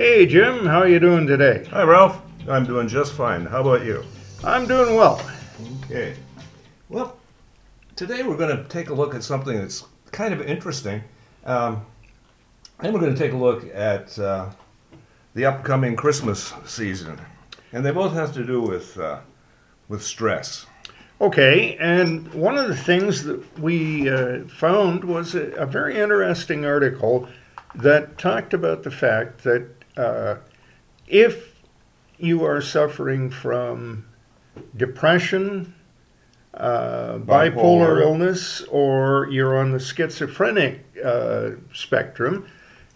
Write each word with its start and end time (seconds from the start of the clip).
Hey 0.00 0.24
Jim, 0.24 0.64
how 0.64 0.78
are 0.78 0.88
you 0.88 0.98
doing 0.98 1.26
today? 1.26 1.66
Hi, 1.72 1.82
Ralph. 1.82 2.22
I'm 2.48 2.64
doing 2.64 2.88
just 2.88 3.12
fine. 3.12 3.44
How 3.44 3.60
about 3.60 3.84
you? 3.84 4.02
I'm 4.42 4.66
doing 4.66 4.94
well. 4.94 5.20
Okay. 5.84 6.16
Well, 6.88 7.18
today 7.96 8.22
we're 8.22 8.38
going 8.38 8.56
to 8.56 8.64
take 8.70 8.88
a 8.88 8.94
look 8.94 9.14
at 9.14 9.22
something 9.22 9.54
that's 9.58 9.84
kind 10.10 10.32
of 10.32 10.40
interesting. 10.40 11.02
Um, 11.44 11.84
and 12.78 12.94
we're 12.94 13.00
going 13.00 13.14
to 13.14 13.18
take 13.18 13.34
a 13.34 13.36
look 13.36 13.66
at 13.74 14.18
uh, 14.18 14.48
the 15.34 15.44
upcoming 15.44 15.96
Christmas 15.96 16.54
season. 16.64 17.20
And 17.74 17.84
they 17.84 17.90
both 17.90 18.14
have 18.14 18.32
to 18.32 18.42
do 18.42 18.62
with, 18.62 18.98
uh, 18.98 19.20
with 19.90 20.02
stress. 20.02 20.64
Okay, 21.20 21.76
and 21.76 22.32
one 22.32 22.56
of 22.56 22.68
the 22.68 22.76
things 22.76 23.24
that 23.24 23.60
we 23.60 24.08
uh, 24.08 24.44
found 24.44 25.04
was 25.04 25.34
a, 25.34 25.50
a, 25.56 25.66
very 25.66 25.98
interesting 25.98 26.64
article 26.64 27.28
that 27.74 28.16
talked 28.16 28.54
about 28.54 28.82
the 28.82 28.90
fact 28.90 29.44
that 29.44 29.68
uh, 29.96 30.36
if 31.06 31.54
you 32.18 32.44
are 32.44 32.60
suffering 32.60 33.30
from 33.30 34.04
depression, 34.76 35.74
uh, 36.54 37.18
bipolar. 37.18 37.54
bipolar. 37.54 38.00
illness, 38.02 38.62
or 38.70 39.28
you're 39.30 39.58
on 39.58 39.72
the 39.72 39.80
schizophrenic 39.80 40.84
uh, 41.04 41.50
spectrum, 41.72 42.46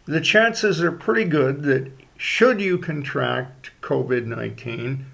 the 0.06 0.20
chances 0.20 0.82
are 0.82 0.92
pretty 0.92 1.24
good 1.24 1.62
that 1.62 1.90
should 2.16 2.60
you 2.60 2.78
contract 2.78 3.70
COVID 3.80 4.26
19, 4.26 5.06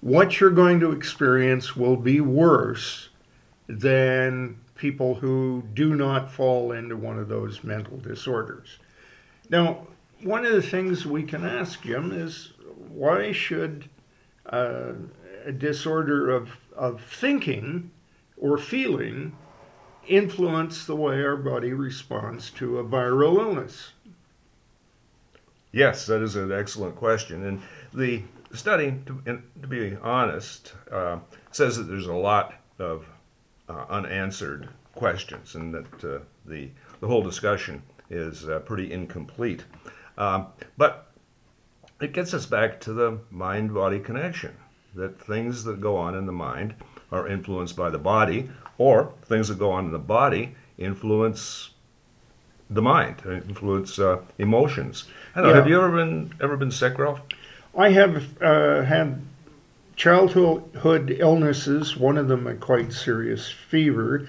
what 0.00 0.40
you're 0.40 0.50
going 0.50 0.80
to 0.80 0.92
experience 0.92 1.76
will 1.76 1.96
be 1.96 2.20
worse 2.20 3.08
than 3.68 4.56
people 4.76 5.14
who 5.14 5.62
do 5.74 5.94
not 5.94 6.30
fall 6.30 6.72
into 6.72 6.96
one 6.96 7.18
of 7.18 7.28
those 7.28 7.64
mental 7.64 7.96
disorders. 7.98 8.78
Now, 9.50 9.86
one 10.22 10.46
of 10.46 10.52
the 10.52 10.62
things 10.62 11.06
we 11.06 11.22
can 11.22 11.44
ask 11.44 11.82
Jim 11.82 12.12
is 12.12 12.52
why 12.88 13.32
should 13.32 13.88
uh, 14.46 14.92
a 15.44 15.52
disorder 15.52 16.30
of, 16.30 16.50
of 16.74 17.02
thinking 17.02 17.90
or 18.36 18.58
feeling 18.58 19.36
influence 20.06 20.86
the 20.86 20.96
way 20.96 21.22
our 21.22 21.36
body 21.36 21.72
responds 21.72 22.50
to 22.50 22.78
a 22.78 22.84
viral 22.84 23.38
illness? 23.38 23.92
Yes, 25.72 26.06
that 26.06 26.22
is 26.22 26.36
an 26.36 26.52
excellent 26.52 26.96
question. 26.96 27.44
And 27.44 27.62
the 27.92 28.22
study, 28.52 28.94
to, 29.06 29.42
to 29.60 29.68
be 29.68 29.96
honest, 29.96 30.74
uh, 30.90 31.18
says 31.50 31.76
that 31.76 31.84
there's 31.84 32.06
a 32.06 32.14
lot 32.14 32.54
of 32.78 33.06
uh, 33.68 33.84
unanswered 33.88 34.68
questions 34.94 35.54
and 35.54 35.74
that 35.74 36.04
uh, 36.04 36.18
the, 36.46 36.70
the 37.00 37.06
whole 37.06 37.22
discussion 37.22 37.82
is 38.08 38.48
uh, 38.48 38.60
pretty 38.60 38.92
incomplete. 38.92 39.64
Um, 40.18 40.46
but 40.76 41.12
it 42.00 42.12
gets 42.12 42.34
us 42.34 42.46
back 42.46 42.80
to 42.80 42.92
the 42.92 43.18
mind 43.30 43.74
body 43.74 43.98
connection 43.98 44.56
that 44.94 45.20
things 45.20 45.64
that 45.64 45.80
go 45.80 45.96
on 45.96 46.14
in 46.14 46.26
the 46.26 46.32
mind 46.32 46.74
are 47.12 47.28
influenced 47.28 47.76
by 47.76 47.90
the 47.90 47.98
body, 47.98 48.50
or 48.78 49.12
things 49.24 49.48
that 49.48 49.58
go 49.58 49.70
on 49.70 49.86
in 49.86 49.92
the 49.92 49.98
body 49.98 50.54
influence 50.78 51.70
the 52.68 52.82
mind, 52.82 53.22
influence 53.24 53.98
uh, 53.98 54.20
emotions. 54.38 55.04
I 55.34 55.40
don't 55.40 55.50
know, 55.50 55.54
have 55.54 55.68
you 55.68 55.80
ever 55.80 55.96
been 55.96 56.34
ever 56.40 56.56
been 56.56 56.70
sick, 56.70 56.98
Ralph? 56.98 57.20
I 57.76 57.90
have 57.90 58.42
uh, 58.42 58.82
had 58.82 59.22
childhood 59.94 61.16
illnesses, 61.18 61.96
one 61.96 62.18
of 62.18 62.28
them 62.28 62.46
a 62.46 62.54
quite 62.54 62.92
serious 62.92 63.50
fever, 63.50 64.28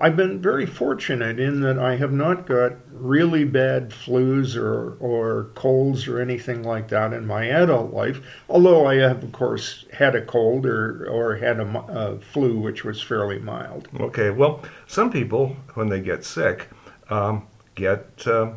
I've 0.00 0.16
been 0.16 0.40
very 0.40 0.64
fortunate 0.64 1.40
in 1.40 1.60
that 1.62 1.78
I 1.78 1.96
have 1.96 2.12
not 2.12 2.46
got 2.46 2.72
really 2.92 3.44
bad 3.44 3.90
flus 3.90 4.56
or, 4.56 4.96
or 5.00 5.50
colds 5.54 6.06
or 6.06 6.20
anything 6.20 6.62
like 6.62 6.88
that 6.88 7.12
in 7.12 7.26
my 7.26 7.46
adult 7.46 7.92
life, 7.92 8.20
although 8.48 8.86
I 8.86 8.96
have, 8.96 9.24
of 9.24 9.32
course, 9.32 9.86
had 9.92 10.14
a 10.14 10.24
cold 10.24 10.66
or, 10.66 11.08
or 11.08 11.36
had 11.36 11.58
a, 11.58 11.78
a 11.88 12.18
flu 12.20 12.58
which 12.58 12.84
was 12.84 13.02
fairly 13.02 13.40
mild. 13.40 13.88
Okay, 13.98 14.30
well, 14.30 14.62
some 14.86 15.10
people, 15.10 15.56
when 15.74 15.88
they 15.88 16.00
get 16.00 16.24
sick, 16.24 16.68
um, 17.10 17.46
get 17.74 18.26
uh, 18.26 18.52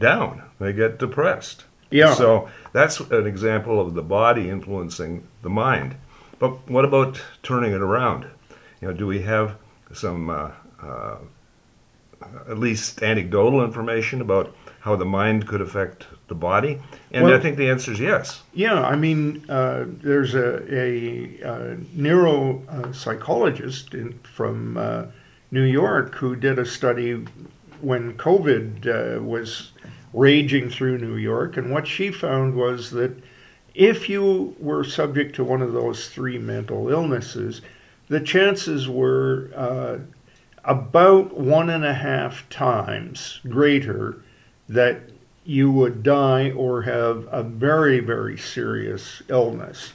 down, 0.00 0.42
they 0.60 0.72
get 0.72 0.98
depressed. 0.98 1.64
Yeah. 1.90 2.14
So 2.14 2.48
that's 2.72 3.00
an 3.00 3.26
example 3.26 3.80
of 3.80 3.94
the 3.94 4.02
body 4.02 4.48
influencing 4.50 5.26
the 5.42 5.50
mind. 5.50 5.96
But 6.38 6.68
what 6.68 6.84
about 6.84 7.20
turning 7.42 7.72
it 7.72 7.80
around? 7.80 8.26
You 8.80 8.88
know, 8.88 8.94
do 8.94 9.06
we 9.06 9.22
have 9.22 9.56
some 9.92 10.30
uh, 10.30 10.50
uh, 10.82 11.16
at 12.48 12.58
least 12.58 13.02
anecdotal 13.02 13.64
information 13.64 14.20
about 14.20 14.54
how 14.80 14.96
the 14.96 15.04
mind 15.04 15.46
could 15.46 15.60
affect 15.60 16.06
the 16.28 16.34
body? 16.34 16.80
And 17.10 17.24
well, 17.24 17.34
I 17.34 17.40
think 17.40 17.56
the 17.56 17.68
answer 17.70 17.92
is 17.92 18.00
yes. 18.00 18.42
Yeah, 18.52 18.82
I 18.82 18.96
mean, 18.96 19.44
uh, 19.48 19.84
there's 19.86 20.34
a, 20.34 20.56
a, 20.72 21.40
a 21.42 21.76
neuropsychologist 21.96 23.94
in, 23.94 24.18
from 24.20 24.76
uh, 24.76 25.06
New 25.50 25.62
York 25.62 26.14
who 26.14 26.36
did 26.36 26.58
a 26.58 26.66
study 26.66 27.24
when 27.80 28.16
COVID 28.16 28.86
uh, 28.86 29.22
was 29.22 29.72
raging 30.12 30.70
through 30.70 30.98
New 30.98 31.16
York, 31.16 31.56
and 31.56 31.70
what 31.70 31.86
she 31.86 32.10
found 32.10 32.54
was 32.54 32.90
that 32.90 33.16
if 33.74 34.08
you 34.08 34.54
were 34.58 34.84
subject 34.84 35.34
to 35.36 35.44
one 35.44 35.60
of 35.60 35.72
those 35.72 36.08
three 36.08 36.38
mental 36.38 36.88
illnesses, 36.88 37.62
the 38.08 38.20
chances 38.20 38.88
were 38.88 39.50
uh, 39.54 39.98
about 40.64 41.36
one 41.36 41.70
and 41.70 41.84
a 41.84 41.94
half 41.94 42.48
times 42.48 43.40
greater 43.48 44.22
that 44.68 45.00
you 45.44 45.70
would 45.70 46.02
die 46.02 46.50
or 46.52 46.82
have 46.82 47.28
a 47.30 47.42
very, 47.42 48.00
very 48.00 48.38
serious 48.38 49.22
illness. 49.28 49.92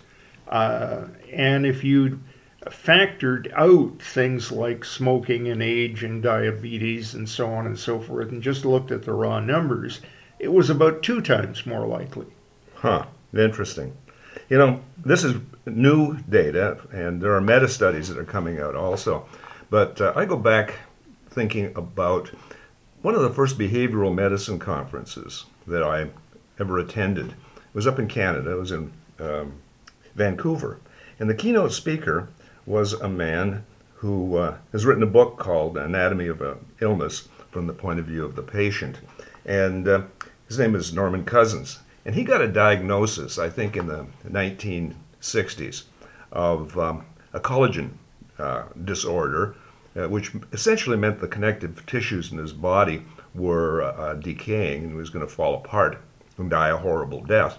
Uh, 0.47 1.05
and 1.33 1.65
if 1.65 1.83
you 1.83 2.19
factored 2.65 3.51
out 3.53 4.01
things 4.01 4.51
like 4.51 4.83
smoking 4.83 5.47
and 5.47 5.63
age 5.63 6.03
and 6.03 6.21
diabetes 6.21 7.13
and 7.13 7.27
so 7.27 7.47
on 7.51 7.65
and 7.65 7.79
so 7.79 7.99
forth 7.99 8.29
and 8.29 8.43
just 8.43 8.65
looked 8.65 8.91
at 8.91 9.03
the 9.03 9.13
raw 9.13 9.39
numbers, 9.39 10.01
it 10.37 10.51
was 10.51 10.69
about 10.69 11.01
two 11.01 11.21
times 11.21 11.65
more 11.65 11.87
likely. 11.87 12.27
Huh, 12.75 13.05
interesting. 13.35 13.95
You 14.49 14.57
know, 14.57 14.81
this 14.97 15.23
is 15.23 15.35
new 15.65 16.17
data, 16.29 16.79
and 16.91 17.21
there 17.21 17.35
are 17.35 17.41
meta 17.41 17.67
studies 17.67 18.09
that 18.09 18.17
are 18.17 18.23
coming 18.23 18.59
out 18.59 18.75
also. 18.75 19.27
But 19.69 20.01
uh, 20.01 20.13
I 20.15 20.25
go 20.25 20.37
back 20.37 20.75
thinking 21.29 21.71
about 21.75 22.31
one 23.01 23.15
of 23.15 23.21
the 23.21 23.29
first 23.29 23.57
behavioral 23.57 24.13
medicine 24.13 24.59
conferences 24.59 25.45
that 25.67 25.83
I 25.83 26.09
ever 26.59 26.79
attended. 26.79 27.27
It 27.31 27.75
was 27.75 27.87
up 27.87 27.99
in 27.99 28.07
Canada, 28.07 28.51
it 28.51 28.59
was 28.59 28.71
in 28.71 28.91
um, 29.19 29.53
Vancouver. 30.15 30.79
And 31.19 31.29
the 31.29 31.35
keynote 31.35 31.73
speaker 31.73 32.29
was 32.65 32.93
a 32.93 33.09
man 33.09 33.65
who 33.95 34.37
uh, 34.37 34.57
has 34.71 34.85
written 34.85 35.03
a 35.03 35.07
book 35.07 35.37
called 35.37 35.77
Anatomy 35.77 36.27
of 36.27 36.41
an 36.41 36.57
Illness 36.81 37.27
from 37.51 37.67
the 37.67 37.73
point 37.73 37.99
of 37.99 38.05
view 38.05 38.23
of 38.23 38.35
the 38.35 38.41
patient. 38.41 38.99
And 39.45 39.87
uh, 39.87 40.03
his 40.47 40.57
name 40.57 40.75
is 40.75 40.93
Norman 40.93 41.25
Cousins. 41.25 41.79
And 42.05 42.15
he 42.15 42.23
got 42.23 42.41
a 42.41 42.47
diagnosis, 42.47 43.37
I 43.37 43.49
think, 43.49 43.75
in 43.75 43.87
the 43.87 44.07
1960s 45.21 45.83
of 46.31 46.77
um, 46.77 47.05
a 47.33 47.39
collagen 47.39 47.91
uh, 48.37 48.63
disorder, 48.83 49.55
uh, 49.95 50.07
which 50.07 50.31
essentially 50.53 50.97
meant 50.97 51.19
the 51.19 51.27
connective 51.27 51.85
tissues 51.85 52.31
in 52.31 52.37
his 52.37 52.53
body 52.53 53.03
were 53.35 53.81
uh, 53.81 54.13
decaying 54.15 54.83
and 54.83 54.91
he 54.91 54.97
was 54.97 55.09
going 55.09 55.25
to 55.25 55.31
fall 55.31 55.55
apart 55.55 55.99
and 56.37 56.49
die 56.49 56.69
a 56.69 56.77
horrible 56.77 57.21
death. 57.23 57.57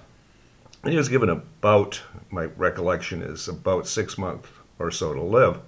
And 0.82 0.92
he 0.92 0.96
was 0.96 1.08
given 1.08 1.28
about, 1.28 2.00
my 2.30 2.44
recollection 2.44 3.22
is, 3.22 3.48
about 3.48 3.86
six 3.86 4.16
months 4.16 4.48
or 4.78 4.90
so 4.90 5.12
to 5.12 5.22
live. 5.22 5.60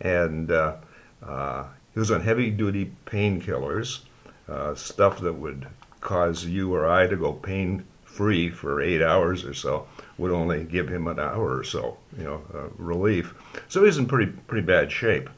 And 0.00 0.50
uh, 0.50 0.76
uh, 1.22 1.66
he 1.92 2.00
was 2.00 2.10
on 2.10 2.22
heavy 2.22 2.50
duty 2.50 2.92
painkillers, 3.04 4.00
uh, 4.48 4.74
stuff 4.74 5.20
that 5.20 5.34
would 5.34 5.66
cause 6.00 6.44
you 6.44 6.74
or 6.74 6.88
I 6.88 7.06
to 7.06 7.16
go 7.16 7.32
pain 7.32 7.84
free 8.04 8.48
for 8.48 8.80
eight 8.80 9.02
hours 9.02 9.44
or 9.44 9.52
so 9.52 9.86
would 10.18 10.32
only 10.32 10.64
give 10.64 10.88
him 10.88 11.06
an 11.06 11.18
hour 11.18 11.58
or 11.58 11.64
so, 11.64 11.96
you 12.16 12.24
know, 12.24 12.42
uh, 12.54 12.68
relief. 12.78 13.34
So 13.68 13.84
he's 13.84 13.98
in 13.98 14.06
pretty 14.06 14.32
pretty 14.32 14.66
bad 14.66 14.90
shape. 14.90 15.28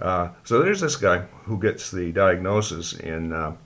Uh, 0.00 0.28
so 0.44 0.62
there's 0.62 0.80
this 0.80 0.96
guy 0.96 1.18
who 1.44 1.58
gets 1.58 1.90
the 1.90 2.12
diagnosis 2.12 2.92
in 2.94 3.32
uh, 3.32 3.56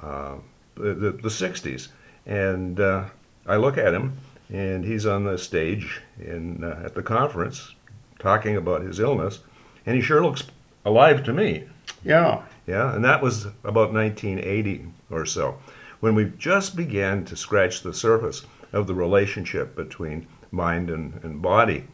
uh 0.00 0.34
the, 0.74 0.92
the, 0.92 1.10
the 1.12 1.28
60s, 1.28 1.88
and 2.26 2.80
uh, 2.80 3.04
I 3.46 3.56
look 3.56 3.78
at 3.78 3.94
him, 3.94 4.18
and 4.52 4.84
he's 4.84 5.06
on 5.06 5.24
the 5.24 5.38
stage 5.38 6.02
in 6.20 6.62
uh, 6.64 6.82
at 6.84 6.94
the 6.94 7.02
conference 7.02 7.74
talking 8.18 8.56
about 8.56 8.82
his 8.82 9.00
illness, 9.00 9.40
and 9.86 9.96
he 9.96 10.02
sure 10.02 10.22
looks 10.22 10.44
alive 10.84 11.24
to 11.24 11.32
me. 11.32 11.64
Yeah. 12.04 12.42
Yeah, 12.66 12.94
and 12.94 13.04
that 13.04 13.22
was 13.22 13.46
about 13.64 13.92
1980 13.92 14.86
or 15.10 15.24
so 15.24 15.58
when 16.00 16.14
we 16.14 16.32
just 16.38 16.76
began 16.76 17.24
to 17.24 17.36
scratch 17.36 17.82
the 17.82 17.94
surface 17.94 18.44
of 18.76 18.86
the 18.86 18.94
relationship 18.94 19.74
between 19.74 20.26
mind 20.50 20.90
and, 20.90 21.18
and 21.24 21.42
body. 21.42 21.84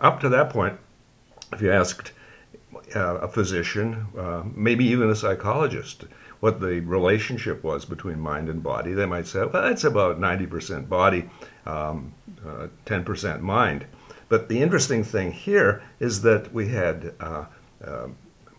Up 0.00 0.20
to 0.20 0.28
that 0.30 0.50
point, 0.50 0.78
if 1.52 1.60
you 1.60 1.70
asked 1.70 2.12
uh, 2.96 3.16
a 3.16 3.28
physician, 3.28 4.06
uh, 4.18 4.42
maybe 4.54 4.84
even 4.86 5.10
a 5.10 5.14
psychologist, 5.14 6.04
what 6.40 6.60
the 6.60 6.80
relationship 6.80 7.62
was 7.62 7.84
between 7.84 8.18
mind 8.18 8.48
and 8.48 8.62
body, 8.62 8.94
they 8.94 9.06
might 9.06 9.26
say, 9.26 9.44
well, 9.44 9.66
it's 9.66 9.84
about 9.84 10.18
90% 10.18 10.88
body, 10.88 11.28
um, 11.66 12.14
uh, 12.44 12.68
10% 12.86 13.40
mind. 13.40 13.86
But 14.28 14.48
the 14.48 14.62
interesting 14.62 15.04
thing 15.04 15.32
here 15.32 15.82
is 16.00 16.22
that 16.22 16.52
we 16.52 16.68
had 16.68 17.14
uh, 17.20 17.44
uh, 17.84 18.08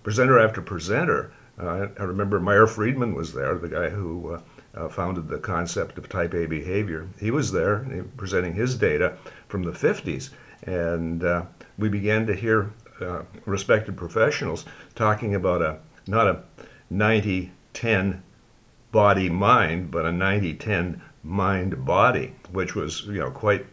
presenter 0.03 0.39
after 0.39 0.61
presenter. 0.61 1.33
Uh, 1.59 1.87
I 1.99 2.03
remember 2.03 2.39
Meyer 2.39 2.67
Friedman 2.67 3.15
was 3.15 3.33
there, 3.33 3.55
the 3.55 3.69
guy 3.69 3.89
who 3.89 4.39
uh, 4.75 4.85
uh, 4.85 4.89
founded 4.89 5.27
the 5.27 5.39
concept 5.39 5.97
of 5.97 6.09
type 6.09 6.33
A 6.33 6.45
behavior. 6.45 7.07
He 7.19 7.31
was 7.31 7.51
there 7.51 8.05
presenting 8.17 8.53
his 8.53 8.75
data 8.75 9.17
from 9.47 9.63
the 9.63 9.71
50s. 9.71 10.29
And 10.63 11.23
uh, 11.23 11.45
we 11.77 11.89
began 11.89 12.25
to 12.27 12.35
hear 12.35 12.71
uh, 13.01 13.23
respected 13.45 13.97
professionals 13.97 14.65
talking 14.95 15.35
about 15.35 15.61
a 15.61 15.79
not 16.07 16.27
a 16.27 16.43
90 16.89 17.51
10 17.73 18.23
body 18.91 19.29
mind, 19.29 19.89
but 19.91 20.05
a 20.05 20.11
90 20.11 20.53
10 20.55 21.01
mind 21.23 21.85
body, 21.85 22.33
which 22.51 22.75
was 22.75 23.05
you 23.05 23.19
know 23.19 23.31
quite 23.31 23.65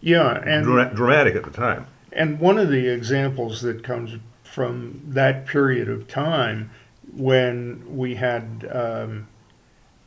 yeah 0.00 0.40
and 0.44 0.64
dra- 0.64 0.94
dramatic 0.94 1.34
at 1.34 1.44
the 1.44 1.50
time. 1.50 1.86
And 2.12 2.38
one 2.38 2.58
of 2.58 2.68
the 2.68 2.88
examples 2.88 3.60
that 3.62 3.82
comes 3.82 4.18
from 4.42 5.02
that 5.06 5.46
period 5.46 5.88
of 5.88 6.06
time 6.06 6.70
when 7.12 7.82
we 7.96 8.14
had 8.14 8.68
um, 8.72 9.26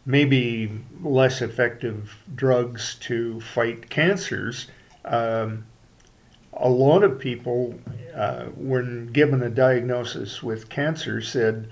maybe 0.07 0.71
less 1.03 1.41
effective 1.41 2.15
drugs 2.33 2.95
to 3.01 3.41
fight 3.41 3.89
cancers. 3.89 4.67
Um, 5.03 5.65
a 6.53 6.69
lot 6.69 7.03
of 7.03 7.19
people, 7.19 7.77
uh, 8.15 8.45
when 8.55 9.07
given 9.07 9.43
a 9.43 9.49
diagnosis 9.49 10.41
with 10.41 10.69
cancer, 10.69 11.21
said, 11.21 11.69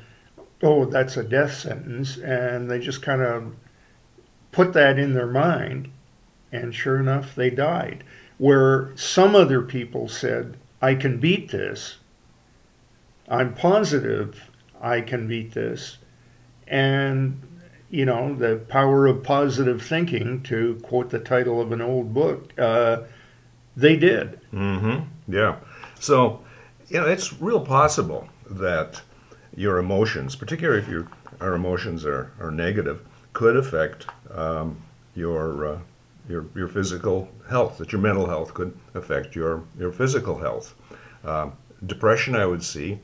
Oh, 0.61 0.85
that's 0.85 1.15
a 1.15 1.23
death 1.23 1.53
sentence. 1.53 2.17
And 2.17 2.69
they 2.69 2.79
just 2.79 3.01
kind 3.01 3.21
of 3.21 3.55
put 4.51 4.73
that 4.73 4.99
in 4.99 5.13
their 5.13 5.27
mind. 5.27 5.89
And 6.51 6.75
sure 6.75 6.99
enough, 6.99 7.35
they 7.35 7.49
died. 7.49 8.03
Where 8.37 8.91
some 8.95 9.35
other 9.35 9.61
people 9.61 10.09
said, 10.09 10.57
I 10.81 10.95
can 10.95 11.19
beat 11.19 11.51
this. 11.51 11.97
I'm 13.29 13.53
positive 13.53 14.51
I 14.81 15.01
can 15.01 15.27
beat 15.27 15.53
this. 15.53 15.97
And, 16.67 17.41
you 17.95 18.05
know, 18.05 18.35
the 18.35 18.57
power 18.67 19.07
of 19.07 19.23
positive 19.23 19.81
thinking, 19.81 20.43
to 20.43 20.77
quote 20.83 21.09
the 21.09 21.19
title 21.19 21.61
of 21.61 21.71
an 21.71 21.81
old 21.81 22.13
book, 22.13 22.51
uh, 22.59 23.03
they 23.77 23.95
did. 23.95 24.39
Mm-hmm. 24.53 25.33
Yeah. 25.33 25.55
So, 25.99 26.41
you 26.89 26.99
know, 26.99 27.07
it's 27.07 27.41
real 27.41 27.61
possible 27.61 28.27
that 28.49 29.01
your 29.55 29.77
emotions, 29.77 30.35
particularly 30.35 30.81
if 30.81 30.89
your 30.89 31.07
our 31.39 31.53
emotions 31.53 32.05
are, 32.05 32.31
are 32.39 32.51
negative, 32.51 33.01
could 33.33 33.55
affect 33.55 34.07
um, 34.31 34.77
your 35.15 35.65
uh, 35.65 35.79
your 36.27 36.45
your 36.53 36.67
physical 36.67 37.29
health. 37.49 37.77
That 37.77 37.93
your 37.93 38.01
mental 38.01 38.27
health 38.27 38.53
could 38.53 38.77
affect 38.93 39.35
your 39.35 39.63
your 39.79 39.93
physical 39.93 40.37
health. 40.37 40.75
Uh, 41.23 41.51
depression, 41.85 42.35
I 42.35 42.45
would 42.45 42.63
see. 42.63 42.99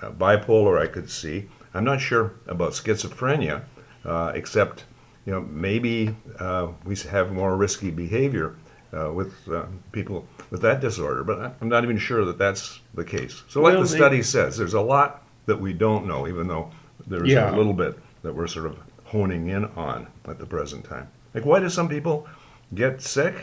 Uh, 0.00 0.12
bipolar, 0.12 0.80
I 0.80 0.86
could 0.86 1.10
see. 1.10 1.48
I'm 1.74 1.84
not 1.84 2.00
sure 2.00 2.34
about 2.46 2.72
schizophrenia, 2.72 3.64
uh, 4.04 4.32
except 4.34 4.84
you 5.26 5.32
know 5.32 5.40
maybe 5.40 6.14
uh, 6.38 6.68
we 6.84 6.96
have 6.96 7.32
more 7.32 7.56
risky 7.56 7.90
behavior 7.90 8.56
uh, 8.92 9.12
with 9.12 9.32
uh, 9.48 9.66
people 9.92 10.26
with 10.50 10.62
that 10.62 10.80
disorder, 10.80 11.22
but 11.24 11.56
I'm 11.60 11.68
not 11.68 11.84
even 11.84 11.98
sure 11.98 12.24
that 12.24 12.38
that's 12.38 12.80
the 12.94 13.04
case. 13.04 13.42
So, 13.48 13.60
like 13.60 13.74
well, 13.74 13.82
the 13.82 13.88
study 13.88 14.22
says, 14.22 14.56
there's 14.56 14.74
a 14.74 14.80
lot 14.80 15.22
that 15.46 15.60
we 15.60 15.72
don't 15.72 16.06
know, 16.06 16.26
even 16.26 16.48
though 16.48 16.70
there's 17.06 17.28
yeah. 17.28 17.54
a 17.54 17.56
little 17.56 17.72
bit 17.72 17.98
that 18.22 18.34
we're 18.34 18.46
sort 18.46 18.66
of 18.66 18.78
honing 19.04 19.48
in 19.48 19.64
on 19.76 20.06
at 20.26 20.38
the 20.38 20.46
present 20.46 20.84
time. 20.84 21.08
Like, 21.34 21.44
why 21.44 21.60
do 21.60 21.68
some 21.68 21.88
people 21.88 22.26
get 22.74 23.00
sick? 23.00 23.34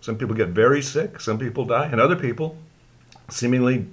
Some 0.00 0.16
people 0.18 0.34
get 0.34 0.48
very 0.48 0.82
sick. 0.82 1.20
Some 1.20 1.38
people 1.38 1.64
die, 1.64 1.86
and 1.86 2.00
other 2.00 2.16
people 2.16 2.56
seemingly 3.30 3.86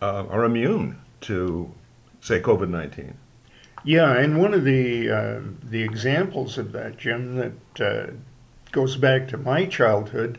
uh, 0.00 0.26
are 0.28 0.44
immune 0.44 0.98
to, 1.22 1.70
say, 2.20 2.40
COVID 2.40 2.68
19. 2.68 3.14
Yeah, 3.84 4.14
and 4.16 4.38
one 4.38 4.54
of 4.54 4.64
the 4.64 5.10
uh, 5.10 5.40
the 5.62 5.82
examples 5.82 6.56
of 6.58 6.72
that, 6.72 6.96
Jim, 6.96 7.36
that 7.36 7.80
uh, 7.80 8.12
goes 8.72 8.96
back 8.96 9.28
to 9.28 9.36
my 9.38 9.66
childhood 9.66 10.38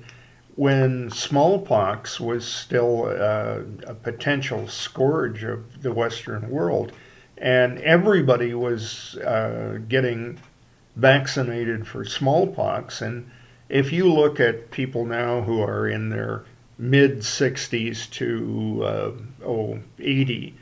when 0.55 1.09
smallpox 1.09 2.19
was 2.19 2.45
still 2.45 3.05
uh, 3.05 3.61
a 3.88 3.93
potential 3.95 4.67
scourge 4.67 5.43
of 5.43 5.81
the 5.81 5.93
Western 5.93 6.49
world, 6.49 6.91
and 7.38 7.79
everybody 7.79 8.53
was 8.53 9.17
uh, 9.17 9.79
getting 9.88 10.39
vaccinated 10.95 11.88
for 11.88 12.05
smallpox. 12.05 13.01
And 13.01 13.29
if 13.69 13.91
you 13.91 14.11
look 14.11 14.39
at 14.39 14.71
people 14.71 15.05
now 15.05 15.41
who 15.41 15.61
are 15.61 15.88
in 15.88 16.09
their 16.09 16.43
mid 16.77 17.19
60s 17.19 18.09
to 18.11 18.83
uh, 18.83 19.11
oh, 19.45 19.79
80, 19.99 20.55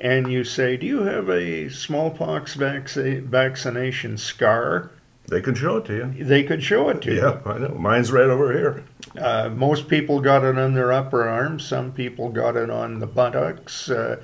and 0.00 0.30
you 0.30 0.44
say, 0.44 0.76
Do 0.76 0.86
you 0.86 1.02
have 1.02 1.28
a 1.28 1.68
smallpox 1.68 2.54
vac- 2.54 2.88
vaccination 2.88 4.18
scar? 4.18 4.90
They 5.28 5.40
can 5.40 5.54
show 5.54 5.78
it 5.78 5.86
to 5.86 5.94
you. 5.94 6.24
They 6.24 6.44
could 6.44 6.62
show 6.62 6.88
it 6.88 7.02
to 7.02 7.12
you. 7.12 7.20
Yeah, 7.20 7.40
I 7.44 7.58
know. 7.58 7.74
Mine's 7.76 8.12
right 8.12 8.28
over 8.28 8.52
here. 8.52 8.84
Uh, 9.20 9.48
most 9.48 9.88
people 9.88 10.20
got 10.20 10.44
it 10.44 10.56
on 10.56 10.74
their 10.74 10.92
upper 10.92 11.28
arm. 11.28 11.58
Some 11.58 11.92
people 11.92 12.28
got 12.28 12.56
it 12.56 12.70
on 12.70 13.00
the 13.00 13.06
buttocks. 13.06 13.90
Uh, 13.90 14.22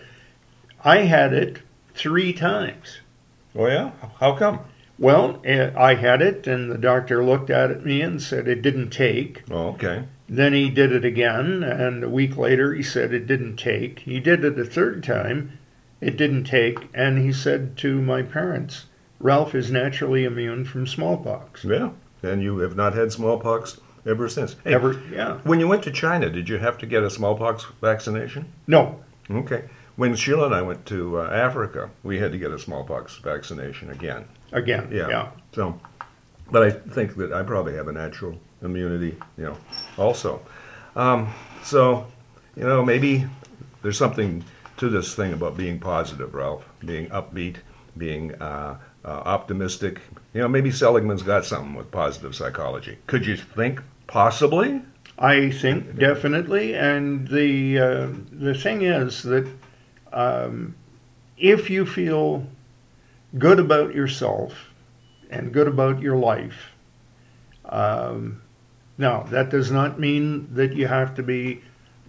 I 0.84 0.98
had 0.98 1.32
it 1.32 1.58
three 1.94 2.32
times. 2.32 3.00
Oh 3.56 3.66
yeah? 3.66 3.90
How 4.20 4.36
come? 4.36 4.60
Well, 4.98 5.40
eh, 5.44 5.70
I 5.76 5.94
had 5.94 6.22
it, 6.22 6.46
and 6.46 6.70
the 6.70 6.78
doctor 6.78 7.24
looked 7.24 7.50
at 7.50 7.84
me 7.84 8.02
and 8.02 8.22
said 8.22 8.46
it 8.46 8.62
didn't 8.62 8.90
take. 8.90 9.42
Oh, 9.50 9.70
okay. 9.70 10.04
Then 10.28 10.52
he 10.52 10.70
did 10.70 10.92
it 10.92 11.04
again, 11.04 11.62
and 11.64 12.04
a 12.04 12.08
week 12.08 12.36
later 12.36 12.72
he 12.72 12.82
said 12.82 13.12
it 13.12 13.26
didn't 13.26 13.56
take. 13.56 14.00
He 14.00 14.20
did 14.20 14.44
it 14.44 14.58
a 14.58 14.64
third 14.64 15.02
time, 15.02 15.58
it 16.02 16.16
didn't 16.16 16.44
take, 16.44 16.88
and 16.92 17.16
he 17.16 17.32
said 17.32 17.76
to 17.78 18.02
my 18.02 18.22
parents, 18.22 18.86
Ralph 19.20 19.54
is 19.54 19.70
naturally 19.70 20.24
immune 20.24 20.64
from 20.64 20.86
smallpox. 20.86 21.64
Yeah, 21.64 21.90
and 22.22 22.42
you 22.42 22.58
have 22.58 22.74
not 22.74 22.94
had 22.94 23.12
smallpox 23.12 23.80
ever 24.04 24.28
since. 24.28 24.56
Hey, 24.64 24.74
ever, 24.74 25.00
yeah. 25.12 25.38
When 25.44 25.60
you 25.60 25.68
went 25.68 25.84
to 25.84 25.92
China, 25.92 26.28
did 26.28 26.48
you 26.48 26.58
have 26.58 26.76
to 26.78 26.86
get 26.86 27.04
a 27.04 27.08
smallpox 27.08 27.66
vaccination? 27.80 28.52
No. 28.66 29.00
Okay. 29.30 29.64
When 29.94 30.16
Sheila 30.16 30.46
and 30.46 30.54
I 30.54 30.62
went 30.62 30.84
to 30.86 31.20
uh, 31.20 31.30
Africa, 31.30 31.90
we 32.02 32.18
had 32.18 32.32
to 32.32 32.38
get 32.38 32.50
a 32.50 32.58
smallpox 32.58 33.18
vaccination 33.18 33.90
again. 33.90 34.24
Again, 34.50 34.88
yeah. 34.90 35.08
yeah. 35.08 35.28
So, 35.54 35.78
but 36.50 36.64
I 36.64 36.70
think 36.70 37.14
that 37.16 37.32
I 37.32 37.44
probably 37.44 37.74
have 37.74 37.86
a 37.86 37.92
natural 37.92 38.36
immunity, 38.62 39.16
you 39.36 39.44
know, 39.44 39.56
also. 39.96 40.40
Um, 40.96 41.32
so, 41.62 42.06
you 42.56 42.64
know, 42.64 42.84
maybe 42.84 43.26
there's 43.82 43.98
something 43.98 44.44
to 44.82 44.88
this 44.88 45.14
thing 45.14 45.32
about 45.32 45.56
being 45.56 45.78
positive, 45.78 46.34
Ralph, 46.34 46.68
being 46.84 47.08
upbeat, 47.10 47.58
being 47.96 48.34
uh, 48.42 48.78
uh, 49.04 49.08
optimistic. 49.08 50.00
You 50.34 50.40
know, 50.40 50.48
maybe 50.48 50.72
Seligman's 50.72 51.22
got 51.22 51.44
something 51.44 51.74
with 51.74 51.92
positive 51.92 52.34
psychology. 52.34 52.98
Could 53.06 53.24
you 53.24 53.36
think 53.36 53.80
possibly? 54.08 54.82
I 55.20 55.52
think 55.52 55.96
definitely, 55.96 56.74
and 56.74 57.28
the 57.28 57.78
uh, 57.78 58.08
the 58.32 58.54
thing 58.54 58.82
is 58.82 59.22
that 59.22 59.48
um, 60.12 60.74
if 61.38 61.70
you 61.70 61.86
feel 61.86 62.44
good 63.38 63.60
about 63.60 63.94
yourself 63.94 64.52
and 65.30 65.52
good 65.52 65.68
about 65.68 66.02
your 66.02 66.16
life, 66.16 66.72
um, 67.66 68.42
now 68.98 69.22
that 69.30 69.50
does 69.50 69.70
not 69.70 70.00
mean 70.00 70.52
that 70.54 70.72
you 70.72 70.88
have 70.88 71.14
to 71.14 71.22
be 71.22 71.62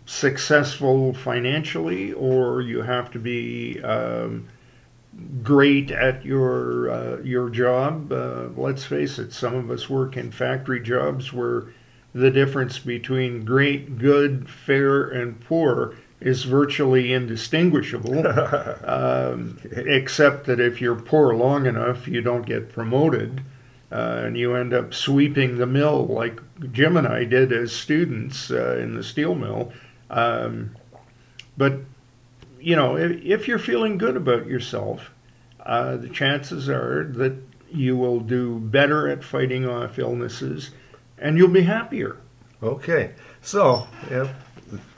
successful 0.05 1.13
financially 1.13 2.13
or 2.13 2.61
you 2.61 2.81
have 2.81 3.09
to 3.11 3.19
be 3.19 3.81
um, 3.83 4.47
great 5.41 5.91
at 5.91 6.25
your 6.25 6.89
uh, 6.89 7.17
your 7.21 7.49
job. 7.49 8.11
Uh, 8.11 8.49
let's 8.55 8.83
face 8.83 9.19
it, 9.19 9.33
some 9.33 9.55
of 9.55 9.69
us 9.69 9.89
work 9.89 10.17
in 10.17 10.31
factory 10.31 10.81
jobs 10.81 11.31
where 11.31 11.65
the 12.13 12.29
difference 12.29 12.79
between 12.79 13.43
great, 13.43 13.97
good, 13.97 14.49
fair, 14.49 15.09
and 15.09 15.39
poor 15.39 15.95
is 16.21 16.43
virtually 16.43 17.11
indistinguishable, 17.11 18.25
um, 18.85 19.59
except 19.71 20.45
that 20.45 20.59
if 20.59 20.79
you're 20.79 20.95
poor 20.95 21.33
long 21.35 21.65
enough, 21.65 22.07
you 22.07 22.21
don't 22.21 22.45
get 22.45 22.71
promoted. 22.71 23.41
Uh, 23.91 24.23
and 24.25 24.35
you 24.35 24.55
end 24.55 24.73
up 24.73 24.91
sweeping 24.91 25.59
the 25.59 25.67
mill 25.67 26.07
like 26.07 26.39
Jim 26.71 26.97
and 26.97 27.05
I 27.05 27.25
did 27.25 27.53
as 27.53 27.71
students 27.71 28.49
uh, 28.49 28.77
in 28.81 28.95
the 28.95 29.03
steel 29.03 29.35
mill. 29.35 29.71
Um, 30.13 30.75
but 31.57 31.79
you 32.59 32.75
know, 32.75 32.95
if, 32.97 33.21
if 33.23 33.47
you're 33.47 33.59
feeling 33.59 33.97
good 33.97 34.15
about 34.15 34.45
yourself, 34.45 35.11
uh, 35.59 35.97
the 35.97 36.09
chances 36.09 36.69
are 36.69 37.05
that 37.15 37.35
you 37.71 37.97
will 37.97 38.19
do 38.19 38.59
better 38.59 39.09
at 39.09 39.23
fighting 39.23 39.67
off 39.67 39.97
illnesses 39.97 40.71
and 41.17 41.37
you'll 41.37 41.47
be 41.47 41.63
happier. 41.63 42.17
Okay. 42.61 43.11
So, 43.41 43.87
yeah, 44.09 44.31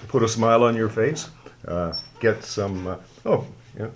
put 0.07 0.22
a 0.22 0.27
smile 0.27 0.63
on 0.63 0.75
your 0.75 0.89
face, 0.89 1.29
uh, 1.67 1.93
get 2.19 2.43
some, 2.43 2.88
uh, 2.88 2.98
oh, 3.25 3.48
yeah, 3.77 3.89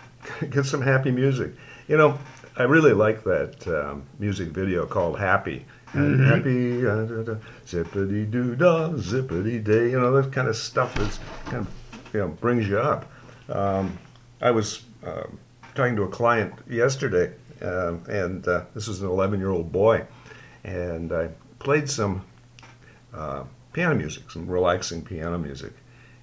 get 0.50 0.66
some 0.66 0.82
happy 0.82 1.10
music. 1.10 1.52
You 1.88 1.96
know, 1.96 2.18
I 2.56 2.64
really 2.64 2.92
like 2.92 3.24
that 3.24 3.66
um, 3.68 4.04
music 4.18 4.48
video 4.48 4.86
called 4.86 5.18
Happy. 5.18 5.64
Mm-hmm. 5.94 6.24
Happy, 6.24 6.84
uh, 6.84 7.36
zippity 7.64 8.28
doo 8.28 8.56
dah, 8.56 8.88
zippity 8.94 9.62
day. 9.62 9.90
You 9.90 10.00
know, 10.00 10.20
that 10.20 10.32
kind 10.32 10.48
of 10.48 10.56
stuff 10.56 10.92
that's 10.96 11.20
kind 11.44 11.58
of, 11.58 11.68
you 12.12 12.18
know, 12.18 12.28
brings 12.28 12.68
you 12.68 12.80
up. 12.80 13.08
Um, 13.48 13.96
I 14.40 14.50
was 14.50 14.82
um, 15.06 15.38
talking 15.76 15.94
to 15.94 16.02
a 16.02 16.08
client 16.08 16.52
yesterday, 16.68 17.32
um, 17.62 18.02
and 18.08 18.46
uh, 18.48 18.64
this 18.74 18.88
was 18.88 19.02
an 19.02 19.08
11 19.08 19.38
year 19.38 19.50
old 19.50 19.70
boy, 19.70 20.04
and 20.64 21.12
I 21.12 21.28
played 21.60 21.88
some 21.88 22.24
uh, 23.14 23.44
piano 23.72 23.94
music, 23.94 24.32
some 24.32 24.48
relaxing 24.48 25.00
piano 25.00 25.38
music. 25.38 25.74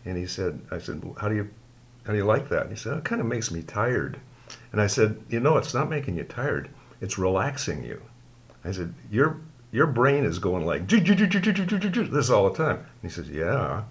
And 0.03 0.17
he 0.17 0.27
said, 0.27 0.59
I 0.69 0.79
said, 0.79 1.01
"How 1.21 1.29
do 1.29 1.35
you, 1.35 1.49
how 2.03 2.11
do 2.11 2.17
you 2.17 2.25
like 2.25 2.49
that?" 2.49 2.63
And 2.63 2.71
he 2.71 2.75
said, 2.75 2.97
"It 2.97 3.05
kind 3.05 3.21
of 3.21 3.27
makes 3.27 3.51
me 3.51 3.61
tired." 3.61 4.19
And 4.73 4.81
I 4.81 4.87
said, 4.87 5.21
"You 5.29 5.39
know, 5.39 5.55
it's 5.55 5.73
not 5.73 5.89
making 5.89 6.17
you 6.17 6.25
tired. 6.25 6.69
It's 6.99 7.17
relaxing 7.17 7.85
you." 7.85 8.01
I 8.65 8.71
said, 8.71 8.93
"Your 9.09 9.39
your 9.71 9.87
brain 9.87 10.25
is 10.25 10.39
going 10.39 10.65
like 10.65 10.87
this 10.87 12.29
all 12.29 12.49
the 12.49 12.57
time. 12.57 12.77
And 12.77 12.85
he 13.01 13.09
says, 13.09 13.29
yeah, 13.29 13.83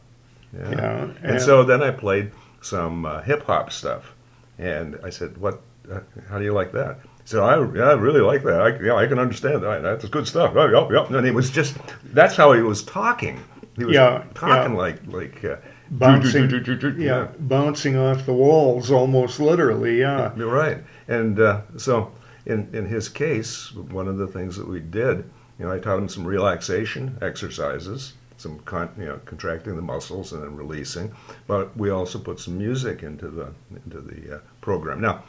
yeah. 0.52 0.70
yeah 0.70 1.02
and, 1.02 1.16
and, 1.22 1.40
so 1.40 1.64
then 1.64 1.82
I 1.82 1.90
played 1.90 2.32
some 2.60 3.06
uh, 3.06 3.22
hip 3.22 3.44
hop 3.44 3.72
stuff, 3.72 4.14
and 4.58 4.98
I 5.02 5.10
said, 5.10 5.38
what? 5.38 5.60
Uh, 5.90 6.00
how 6.28 6.38
do 6.38 6.44
you 6.44 6.52
like 6.52 6.72
that? 6.72 7.00
He 7.22 7.26
said, 7.26 7.40
I, 7.40 7.56
yeah, 7.74 7.90
I 7.90 7.92
really 7.94 8.20
like 8.20 8.42
that. 8.44 8.60
I, 8.60 8.84
yeah, 8.84 8.94
I 8.94 9.06
can 9.06 9.18
understand 9.18 9.62
that. 9.62 9.82
That's 9.82 10.04
good 10.08 10.28
stuff. 10.28 10.52
Oh, 10.54 10.90
yeah. 10.90 11.16
And 11.16 11.26
it 11.26 11.34
was 11.34 11.50
just 11.50 11.76
that's 12.04 12.36
how 12.36 12.52
he 12.52 12.62
was 12.62 12.84
talking. 12.84 13.42
He 13.76 13.84
was 13.84 13.94
yeah, 13.94 14.24
talking 14.34 14.72
yeah. 14.72 14.78
like 14.78 15.06
like. 15.06 15.44
Uh, 15.44 15.56
bouncing, 15.90 16.46
do, 16.46 16.60
do, 16.60 16.76
do, 16.76 16.94
yeah, 17.02 17.28
bouncing 17.40 17.96
off 17.96 18.24
the 18.24 18.32
walls 18.32 18.92
almost 18.92 19.40
literally, 19.40 19.98
yeah. 19.98 20.32
You're 20.36 20.52
right. 20.52 20.78
And 21.08 21.40
uh, 21.40 21.62
so, 21.76 22.12
in 22.46 22.68
in 22.72 22.86
his 22.86 23.08
case, 23.08 23.72
one 23.72 24.06
of 24.06 24.16
the 24.16 24.26
things 24.26 24.56
that 24.56 24.68
we 24.68 24.78
did 24.78 25.28
you 25.60 25.66
know, 25.66 25.72
I 25.72 25.78
taught 25.78 25.98
him 25.98 26.08
some 26.08 26.26
relaxation 26.26 27.18
exercises, 27.20 28.14
some 28.38 28.60
con- 28.60 28.94
you 28.98 29.04
know, 29.04 29.20
contracting 29.26 29.76
the 29.76 29.82
muscles 29.82 30.32
and 30.32 30.42
then 30.42 30.56
releasing. 30.56 31.12
But 31.46 31.76
we 31.76 31.90
also 31.90 32.18
put 32.18 32.40
some 32.40 32.56
music 32.56 33.02
into 33.02 33.28
the 33.28 33.52
into 33.84 34.00
the 34.00 34.36
uh, 34.36 34.38
program. 34.62 35.02
Now, 35.02 35.22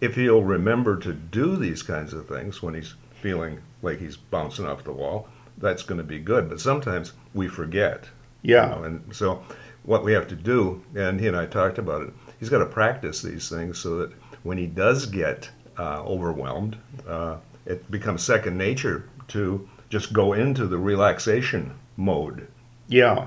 if 0.00 0.14
he'll 0.14 0.42
remember 0.42 0.96
to 1.00 1.12
do 1.12 1.56
these 1.56 1.82
kinds 1.82 2.14
of 2.14 2.26
things 2.26 2.62
when 2.62 2.72
he's 2.72 2.94
feeling 3.20 3.60
like 3.82 3.98
he's 3.98 4.16
bouncing 4.16 4.64
off 4.64 4.84
the 4.84 4.92
wall, 4.92 5.28
that's 5.58 5.82
going 5.82 5.98
to 5.98 6.04
be 6.04 6.18
good. 6.18 6.48
But 6.48 6.60
sometimes 6.60 7.12
we 7.34 7.46
forget. 7.46 8.04
you 8.40 8.54
yeah, 8.54 8.68
know, 8.68 8.84
and 8.84 9.14
so 9.14 9.42
what 9.82 10.02
we 10.02 10.12
have 10.12 10.28
to 10.28 10.36
do, 10.36 10.82
and 10.96 11.20
he 11.20 11.26
and 11.26 11.36
I 11.36 11.44
talked 11.44 11.76
about 11.76 12.02
it, 12.02 12.14
he's 12.40 12.48
got 12.48 12.58
to 12.58 12.66
practice 12.66 13.20
these 13.20 13.50
things 13.50 13.78
so 13.78 13.98
that 13.98 14.12
when 14.44 14.56
he 14.56 14.66
does 14.66 15.04
get 15.04 15.50
uh, 15.76 16.02
overwhelmed, 16.04 16.78
uh, 17.06 17.36
it 17.66 17.90
becomes 17.90 18.22
second 18.22 18.56
nature 18.56 19.04
to 19.28 19.68
just 19.90 20.12
go 20.12 20.32
into 20.32 20.66
the 20.66 20.78
relaxation 20.78 21.74
mode. 21.96 22.48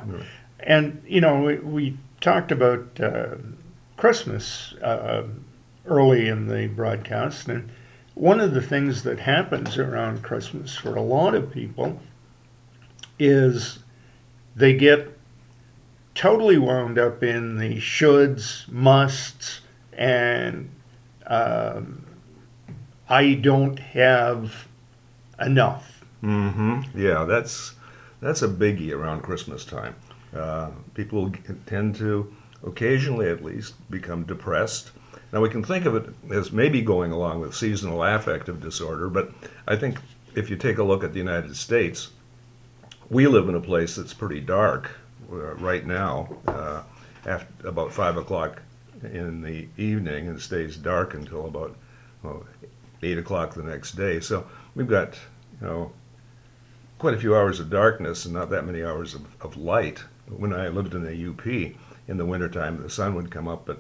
yeah. 0.09 0.23
And 0.59 1.03
you 1.07 1.21
know, 1.21 1.41
we, 1.41 1.57
we 1.57 1.97
talked 2.19 2.51
about 2.51 2.99
uh, 2.99 3.35
Christmas 3.97 4.73
uh, 4.81 5.23
early 5.85 6.27
in 6.27 6.47
the 6.47 6.67
broadcast, 6.67 7.47
and 7.47 7.71
one 8.13 8.39
of 8.39 8.53
the 8.53 8.61
things 8.61 9.03
that 9.03 9.19
happens 9.19 9.77
around 9.77 10.21
Christmas 10.21 10.75
for 10.75 10.95
a 10.95 11.01
lot 11.01 11.33
of 11.33 11.51
people 11.51 11.99
is 13.17 13.79
they 14.55 14.73
get 14.73 15.17
totally 16.13 16.57
wound 16.57 16.99
up 16.99 17.23
in 17.23 17.57
the 17.57 17.77
shoulds, 17.77 18.67
musts, 18.67 19.61
and 19.93 20.69
um, 21.27 22.05
I 23.09 23.33
don't 23.33 23.79
have 23.79 24.67
enough. 25.39 25.90
Hmm 26.21 26.81
Yeah, 26.95 27.25
that's 27.25 27.73
that's 28.21 28.41
a 28.41 28.47
biggie 28.47 28.91
around 28.91 29.21
Christmas 29.21 29.65
time. 29.65 29.95
Uh, 30.35 30.69
people 30.93 31.31
tend 31.65 31.95
to, 31.95 32.33
occasionally 32.65 33.27
at 33.27 33.43
least, 33.43 33.73
become 33.89 34.23
depressed. 34.23 34.91
Now 35.33 35.41
we 35.41 35.49
can 35.49 35.63
think 35.63 35.85
of 35.85 35.95
it 35.95 36.13
as 36.31 36.51
maybe 36.51 36.81
going 36.81 37.11
along 37.11 37.41
with 37.41 37.55
seasonal 37.55 38.03
affective 38.03 38.61
disorder, 38.61 39.09
but 39.09 39.31
I 39.67 39.75
think 39.75 39.99
if 40.35 40.49
you 40.49 40.55
take 40.55 40.77
a 40.77 40.83
look 40.83 41.03
at 41.03 41.13
the 41.13 41.19
United 41.19 41.55
States, 41.55 42.09
we 43.09 43.27
live 43.27 43.49
in 43.49 43.55
a 43.55 43.61
place 43.61 43.95
that's 43.95 44.13
pretty 44.13 44.39
dark 44.39 44.91
uh, 45.31 45.55
right 45.55 45.85
now. 45.85 46.37
Uh, 46.47 46.83
after 47.25 47.67
about 47.67 47.93
five 47.93 48.17
o'clock 48.17 48.61
in 49.03 49.41
the 49.41 49.67
evening, 49.77 50.27
and 50.27 50.41
stays 50.41 50.75
dark 50.77 51.13
until 51.13 51.45
about 51.45 51.75
well, 52.23 52.45
eight 53.03 53.17
o'clock 53.17 53.53
the 53.53 53.63
next 53.63 53.93
day. 53.93 54.19
So 54.19 54.47
we've 54.75 54.87
got 54.87 55.15
you 55.59 55.67
know 55.67 55.91
quite 57.01 57.15
a 57.15 57.19
few 57.19 57.35
hours 57.35 57.59
of 57.59 57.67
darkness 57.67 58.25
and 58.25 58.33
not 58.35 58.51
that 58.51 58.63
many 58.63 58.83
hours 58.83 59.15
of, 59.15 59.25
of 59.41 59.57
light. 59.57 60.03
When 60.29 60.53
I 60.53 60.67
lived 60.67 60.93
in 60.93 61.03
the 61.03 61.29
UP 61.29 61.47
in 62.07 62.17
the 62.17 62.27
wintertime, 62.27 62.79
the 62.79 62.91
sun 62.91 63.15
would 63.15 63.31
come 63.31 63.47
up 63.47 63.67
at 63.69 63.79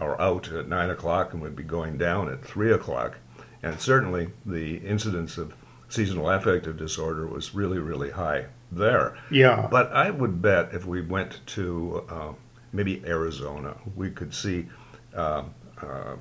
or 0.00 0.18
out 0.18 0.50
at 0.50 0.66
nine 0.66 0.88
o'clock 0.88 1.34
and 1.34 1.42
would 1.42 1.54
be 1.54 1.62
going 1.62 1.98
down 1.98 2.30
at 2.30 2.42
three 2.42 2.72
o'clock. 2.72 3.18
And 3.62 3.78
certainly 3.78 4.30
the 4.46 4.78
incidence 4.78 5.36
of 5.36 5.52
seasonal 5.90 6.30
affective 6.30 6.78
disorder 6.78 7.26
was 7.26 7.54
really, 7.54 7.78
really 7.78 8.12
high 8.12 8.46
there. 8.72 9.14
Yeah, 9.30 9.68
But 9.70 9.92
I 9.92 10.08
would 10.08 10.40
bet 10.40 10.72
if 10.72 10.86
we 10.86 11.02
went 11.02 11.46
to 11.48 12.02
uh, 12.08 12.32
maybe 12.72 13.02
Arizona, 13.04 13.76
we 13.94 14.10
could 14.10 14.32
see 14.32 14.68
uh, 15.14 15.44
uh, 15.82 16.16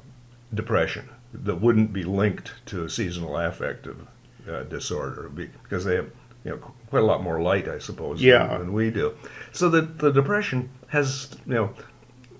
depression 0.54 1.08
that 1.34 1.56
wouldn't 1.56 1.94
be 1.94 2.04
linked 2.04 2.52
to 2.66 2.90
seasonal 2.90 3.38
affective 3.38 4.06
uh, 4.50 4.64
disorder 4.64 5.30
because 5.30 5.86
they 5.86 5.96
have 5.96 6.12
you 6.44 6.52
know 6.52 6.58
quite 6.90 7.02
a 7.04 7.06
lot 7.06 7.24
more 7.24 7.42
light, 7.42 7.68
I 7.68 7.80
suppose, 7.80 8.20
than- 8.20 8.28
Yeah. 8.28 8.58
than 8.58 8.74
we 8.74 8.90
do. 8.92 9.14
So 9.52 9.70
that 9.70 10.00
the 10.00 10.12
depression 10.12 10.70
has 10.88 11.30
you 11.48 11.54
know 11.56 11.70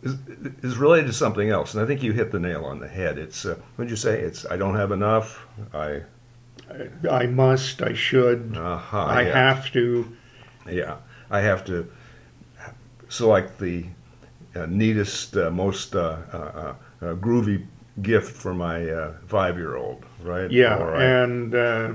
is, 0.04 0.16
is 0.62 0.78
related 0.78 1.08
to 1.08 1.14
something 1.14 1.50
else, 1.50 1.74
and 1.74 1.82
I 1.84 1.88
think 1.88 2.04
you 2.04 2.12
hit 2.12 2.32
the 2.32 2.40
nail 2.40 2.66
on 2.66 2.80
the 2.80 2.88
head. 2.90 3.18
It's 3.18 3.46
uh, 3.46 3.56
what'd 3.76 3.90
you 3.90 3.96
say? 3.98 4.20
It's 4.20 4.46
I 4.46 4.58
don't 4.58 4.76
have 4.76 4.92
enough. 4.92 5.46
I 5.74 6.02
I 7.10 7.26
must, 7.28 7.82
I 7.82 7.94
should, 7.94 8.56
uh 8.58 8.80
I 8.92 9.24
have 9.24 9.72
to. 9.74 10.06
Yeah, 10.70 10.96
I 11.30 11.42
have 11.42 11.64
to 11.66 11.88
select 13.10 13.60
the 13.60 13.86
uh, 14.56 14.66
neatest, 14.68 15.36
uh, 15.38 15.50
most 15.52 15.96
uh, 15.96 16.00
uh, 16.32 16.74
uh, 17.02 17.14
groovy 17.16 17.66
gift 18.02 18.36
for 18.36 18.54
my 18.54 18.90
uh, 18.90 19.14
five-year-old, 19.28 20.04
right? 20.24 20.50
Yeah, 20.52 20.78
Or 20.78 20.96
and 20.96 21.54
uh, 21.54 21.94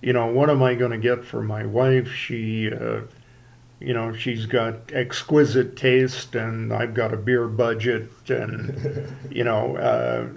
you 0.00 0.12
know, 0.12 0.26
what 0.26 0.50
am 0.50 0.62
I 0.62 0.74
going 0.74 0.92
to 0.92 0.98
get 0.98 1.24
for 1.24 1.42
my 1.42 1.66
wife? 1.66 2.12
She, 2.12 2.72
uh, 2.72 3.00
you 3.80 3.94
know, 3.94 4.12
she's 4.12 4.46
got 4.46 4.92
exquisite 4.92 5.76
taste, 5.76 6.34
and 6.34 6.72
I've 6.72 6.94
got 6.94 7.12
a 7.12 7.16
beer 7.16 7.48
budget, 7.48 8.10
and 8.28 9.08
you 9.30 9.44
know, 9.44 9.76
uh, 9.76 10.28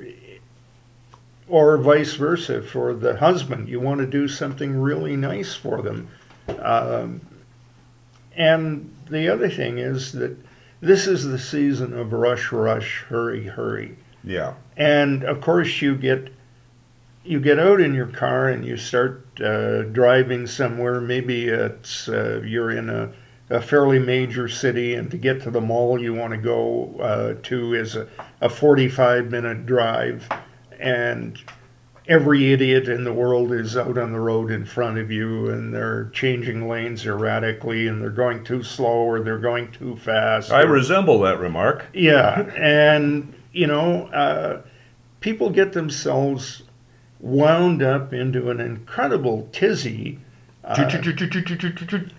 or 1.47 1.77
vice 1.77 2.13
versa 2.13 2.61
for 2.61 2.93
the 2.93 3.17
husband. 3.17 3.67
You 3.69 3.79
want 3.79 3.99
to 3.99 4.07
do 4.07 4.27
something 4.27 4.79
really 4.79 5.15
nice 5.15 5.55
for 5.55 5.81
them, 5.81 6.07
um, 6.59 7.21
and 8.35 8.93
the 9.09 9.27
other 9.29 9.49
thing 9.49 9.77
is 9.77 10.13
that 10.13 10.37
this 10.79 11.05
is 11.05 11.25
the 11.25 11.37
season 11.37 11.93
of 11.97 12.11
rush, 12.13 12.51
rush, 12.51 13.03
hurry, 13.07 13.45
hurry. 13.45 13.95
yeah, 14.23 14.53
And 14.77 15.23
of 15.23 15.41
course, 15.41 15.81
you 15.81 15.95
get 15.95 16.33
you 17.23 17.39
get 17.39 17.59
out 17.59 17.79
in 17.81 17.93
your 17.93 18.07
car 18.07 18.49
and 18.49 18.65
you 18.65 18.77
start 18.77 19.25
uh, 19.41 19.83
driving 19.83 20.47
somewhere. 20.47 20.99
Maybe 20.99 21.47
it's 21.47 22.09
uh, 22.09 22.41
you're 22.43 22.71
in 22.71 22.89
a, 22.89 23.11
a 23.49 23.61
fairly 23.61 23.99
major 23.99 24.47
city, 24.47 24.95
and 24.95 25.09
to 25.11 25.17
get 25.17 25.41
to 25.43 25.51
the 25.51 25.61
mall 25.61 26.01
you 26.01 26.13
want 26.13 26.31
to 26.31 26.37
go 26.37 26.95
uh, 26.99 27.33
to 27.43 27.73
is 27.73 27.95
a, 27.95 28.07
a 28.41 28.49
45 28.49 29.29
minute 29.29 29.65
drive, 29.65 30.27
and 30.79 31.37
every 32.07 32.51
idiot 32.51 32.89
in 32.89 33.03
the 33.03 33.13
world 33.13 33.51
is 33.51 33.77
out 33.77 33.97
on 33.97 34.11
the 34.11 34.19
road 34.19 34.49
in 34.49 34.65
front 34.65 34.97
of 34.97 35.11
you, 35.11 35.49
and 35.49 35.73
they're 35.73 36.09
changing 36.09 36.67
lanes 36.67 37.05
erratically, 37.05 37.87
and 37.87 38.01
they're 38.01 38.09
going 38.09 38.43
too 38.43 38.63
slow 38.63 39.03
or 39.03 39.19
they're 39.21 39.37
going 39.37 39.71
too 39.71 39.95
fast. 39.97 40.51
I 40.51 40.63
or- 40.63 40.67
resemble 40.71 41.19
that 41.21 41.39
remark. 41.39 41.85
yeah, 41.93 42.41
and 42.57 43.33
you 43.53 43.67
know, 43.67 44.07
uh, 44.07 44.61
people 45.19 45.49
get 45.51 45.73
themselves 45.73 46.63
wound 47.21 47.81
up 47.81 48.13
into 48.13 48.49
an 48.49 48.59
incredible 48.59 49.47
tizzy. 49.51 50.19
Uh, 50.63 50.75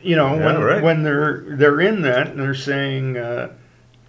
you 0.03 0.17
know, 0.17 0.35
Yeah, 0.35 0.47
when 0.47 0.61
right. 0.61 0.83
when 0.83 1.03
they're 1.03 1.45
they're 1.49 1.81
in 1.81 2.03
that 2.03 2.29
and 2.29 2.41
they're 2.41 2.55
saying, 2.55 3.17
uh, 3.17 3.53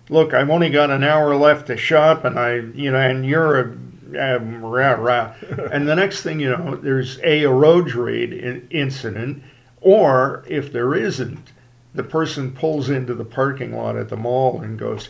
"Look, 0.09 0.33
I've 0.33 0.49
only 0.49 0.69
got 0.69 0.89
an 0.89 1.03
hour 1.03 1.35
left 1.35 1.67
to 1.67 1.77
shop, 1.77 2.25
and 2.25 2.39
I, 2.39 2.55
you 2.55 2.91
know, 2.91 2.99
and 2.99 3.25
you're 3.25 3.59
a." 3.59 3.77
Um, 4.15 4.63
rah, 4.63 4.91
rah. 4.91 5.33
and 5.71 5.87
the 5.87 5.95
next 5.95 6.21
thing 6.21 6.39
you 6.39 6.51
know, 6.51 6.75
there's 6.75 7.17
a, 7.23 7.45
a 7.45 7.51
road 7.51 7.95
rage 7.95 8.31
in, 8.31 8.67
incident, 8.69 9.41
or 9.81 10.43
if 10.47 10.71
there 10.71 10.93
isn't, 10.93 11.51
the 11.95 12.03
person 12.03 12.51
pulls 12.51 12.91
into 12.91 13.15
the 13.15 13.25
parking 13.25 13.75
lot 13.75 13.97
at 13.97 14.09
the 14.09 14.15
mall 14.15 14.61
and 14.61 14.77
goes, 14.77 15.09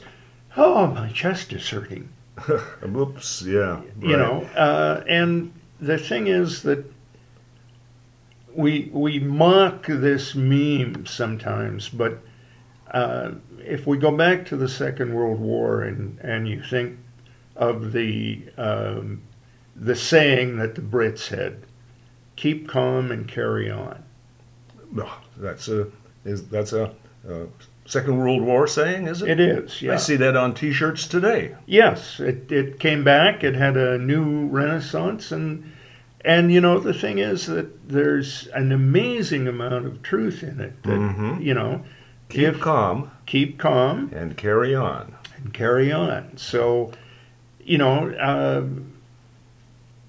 "Oh, 0.55 0.87
my 0.87 1.09
chest 1.09 1.51
is 1.51 1.69
hurting." 1.69 2.07
Oops, 2.85 3.41
yeah. 3.41 3.81
you 4.01 4.15
right. 4.15 4.19
know 4.19 4.43
uh, 4.55 5.03
and 5.07 5.51
the 5.85 5.97
thing 5.97 6.27
is 6.27 6.63
that 6.63 6.83
we 8.53 8.89
we 8.93 9.19
mock 9.19 9.87
this 9.87 10.35
meme 10.35 11.05
sometimes 11.05 11.89
but 11.89 12.19
uh, 12.91 13.31
if 13.59 13.87
we 13.87 13.97
go 13.97 14.15
back 14.15 14.45
to 14.45 14.55
the 14.55 14.69
second 14.69 15.13
world 15.13 15.39
war 15.39 15.81
and 15.81 16.19
and 16.19 16.47
you 16.47 16.61
think 16.61 16.97
of 17.55 17.91
the 17.91 18.43
um, 18.57 19.21
the 19.75 19.95
saying 19.95 20.57
that 20.57 20.75
the 20.75 20.81
brits 20.81 21.27
had 21.27 21.57
keep 22.35 22.67
calm 22.67 23.11
and 23.11 23.27
carry 23.27 23.69
on. 23.69 24.03
Oh, 24.97 25.21
that's 25.37 25.67
a 25.67 25.87
is 26.25 26.47
that's 26.47 26.73
a, 26.73 26.93
uh 27.29 27.45
Second 27.85 28.17
World 28.17 28.41
War 28.43 28.65
saying, 28.65 29.07
is 29.07 29.21
it? 29.21 29.29
it 29.31 29.39
is 29.41 29.81
yeah 29.81 29.93
I 29.93 29.97
see 29.97 30.15
that 30.15 30.37
on 30.37 30.53
T-shirts 30.53 31.05
today. 31.05 31.53
Yes, 31.65 32.19
it, 32.21 32.49
it 32.49 32.79
came 32.79 33.03
back. 33.03 33.43
It 33.43 33.55
had 33.55 33.75
a 33.75 33.97
new 33.97 34.47
renaissance, 34.47 35.31
and 35.33 35.69
and 36.23 36.51
you 36.51 36.61
know 36.61 36.79
the 36.79 36.93
thing 36.93 37.17
is 37.19 37.45
that 37.47 37.89
there's 37.89 38.47
an 38.53 38.71
amazing 38.71 39.47
amount 39.49 39.85
of 39.85 40.01
truth 40.01 40.43
in 40.43 40.61
it. 40.61 40.81
That 40.83 40.97
Mhm. 40.99 41.43
you 41.43 41.53
know, 41.53 41.83
Keep 42.29 42.43
if 42.47 42.59
calm 42.61 43.11
keep 43.25 43.57
calm 43.59 44.11
and 44.15 44.37
carry 44.37 44.73
on. 44.73 45.15
and 45.37 45.53
carry 45.53 45.91
on. 45.91 46.37
So, 46.37 46.91
you 47.63 47.77
know, 47.77 48.15
um, 48.17 48.93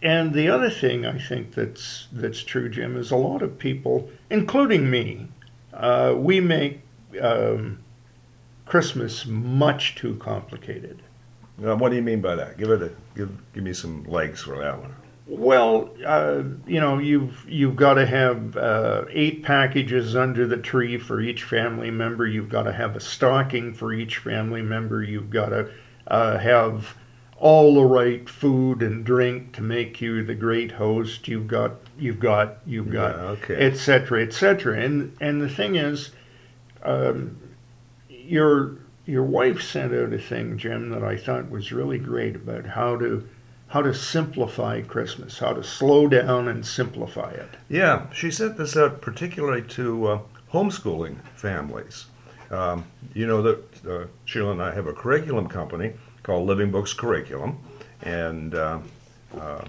and 0.01 0.33
the 0.33 0.49
other 0.49 0.71
thing 0.71 1.05
I 1.07 1.19
think 1.19 1.55
that's 1.55 2.07
that's 2.13 2.43
true, 2.45 2.69
Jim, 2.69 2.97
is 2.97 3.11
a 3.11 3.17
lot 3.17 3.43
of 3.43 3.59
people, 3.59 4.11
including 4.31 4.89
me, 4.91 5.27
uh, 5.73 6.15
we 6.17 6.39
make 6.41 6.81
um, 7.21 7.79
Christmas 8.67 9.27
much 9.27 9.95
too 9.95 10.17
complicated. 10.17 11.03
Now, 11.59 11.77
what 11.77 11.91
do 11.91 11.97
you 11.97 12.03
mean 12.03 12.21
by 12.21 12.35
that? 12.35 12.59
Give 12.59 12.71
it 12.71 12.83
a 12.83 12.91
give 13.15 13.31
give 13.53 13.63
me 13.63 13.73
some 13.73 14.05
legs 14.05 14.43
for 14.43 14.59
that 14.59 14.79
one. 14.81 14.95
Well, 15.27 15.91
uh, 16.05 16.43
you 16.67 16.81
know, 16.81 16.99
you've 16.99 17.47
you've 17.49 17.77
got 17.77 17.95
to 17.95 18.05
have 18.07 18.57
uh, 18.57 19.05
eight 19.11 19.43
packages 19.43 20.17
under 20.17 20.47
the 20.47 20.59
tree 20.59 20.99
for 20.99 21.21
each 21.21 21.45
family 21.45 21.91
member. 21.91 22.27
You've 22.27 22.51
got 22.51 22.65
to 22.65 22.73
have 22.73 22.97
a 22.97 23.01
stocking 23.01 23.73
for 23.73 23.93
each 23.93 24.19
family 24.19 24.63
member. 24.63 25.03
You've 25.03 25.31
got 25.31 25.51
to 25.51 25.71
uh, 26.09 26.39
have 26.39 26.95
all 27.39 27.75
the 27.75 27.85
right 27.85 28.29
food 28.29 28.83
and 28.83 29.05
drink 29.05 29.53
to 29.55 29.63
make 29.63 30.01
you 30.01 30.23
the 30.25 30.35
great 30.35 30.73
host. 30.73 31.27
You've 31.27 31.47
got 31.47 31.73
you've 31.99 32.21
got 32.21 32.59
you've 32.67 32.91
got 32.91 33.17
Yeah, 33.17 33.23
okay. 33.23 33.55
et 33.55 33.77
cetera, 33.77 34.23
et 34.23 34.33
cetera. 34.33 34.79
And 34.79 35.17
and 35.21 35.41
the 35.41 35.49
thing 35.49 35.77
is, 35.77 36.11
um, 36.85 37.39
your 38.09 38.79
your 39.07 39.23
wife 39.23 39.61
sent 39.61 39.93
out 39.93 40.13
a 40.13 40.19
thing, 40.19 40.57
Jim, 40.57 40.91
that 40.91 41.05
I 41.05 41.17
thought 41.17 41.51
was 41.51 41.73
really 41.73 41.99
great 41.99 42.37
about 42.37 42.65
how 42.65 42.97
to 42.97 43.27
how 43.69 43.83
to 43.83 43.93
simplify 43.93 44.81
Christmas, 44.83 45.39
how 45.39 45.53
to 45.53 45.63
slow 45.63 46.07
down 46.07 46.49
and 46.49 46.65
simplify 46.65 47.31
it. 47.31 47.49
Yeah, 47.69 48.07
she 48.13 48.31
sent 48.31 48.57
this 48.57 48.77
out 48.77 49.01
particularly 49.01 49.63
to 49.63 50.07
uh, 50.07 50.21
homeschooling 50.53 51.17
families. 51.35 52.07
Um, 52.51 52.85
you 53.15 53.27
know 53.27 53.43
that 53.43 53.87
uh, 53.87 54.07
Sheila 54.27 54.53
and 54.53 54.63
I 54.63 54.75
have 54.75 54.87
a 54.87 54.93
curriculum 54.93 55.49
company 55.49 55.95
called 56.23 56.47
Living 56.47 56.71
Books 56.71 56.93
Curriculum, 56.93 57.59
and 58.03 58.55
uh, 58.55 58.79
uh, 59.39 59.65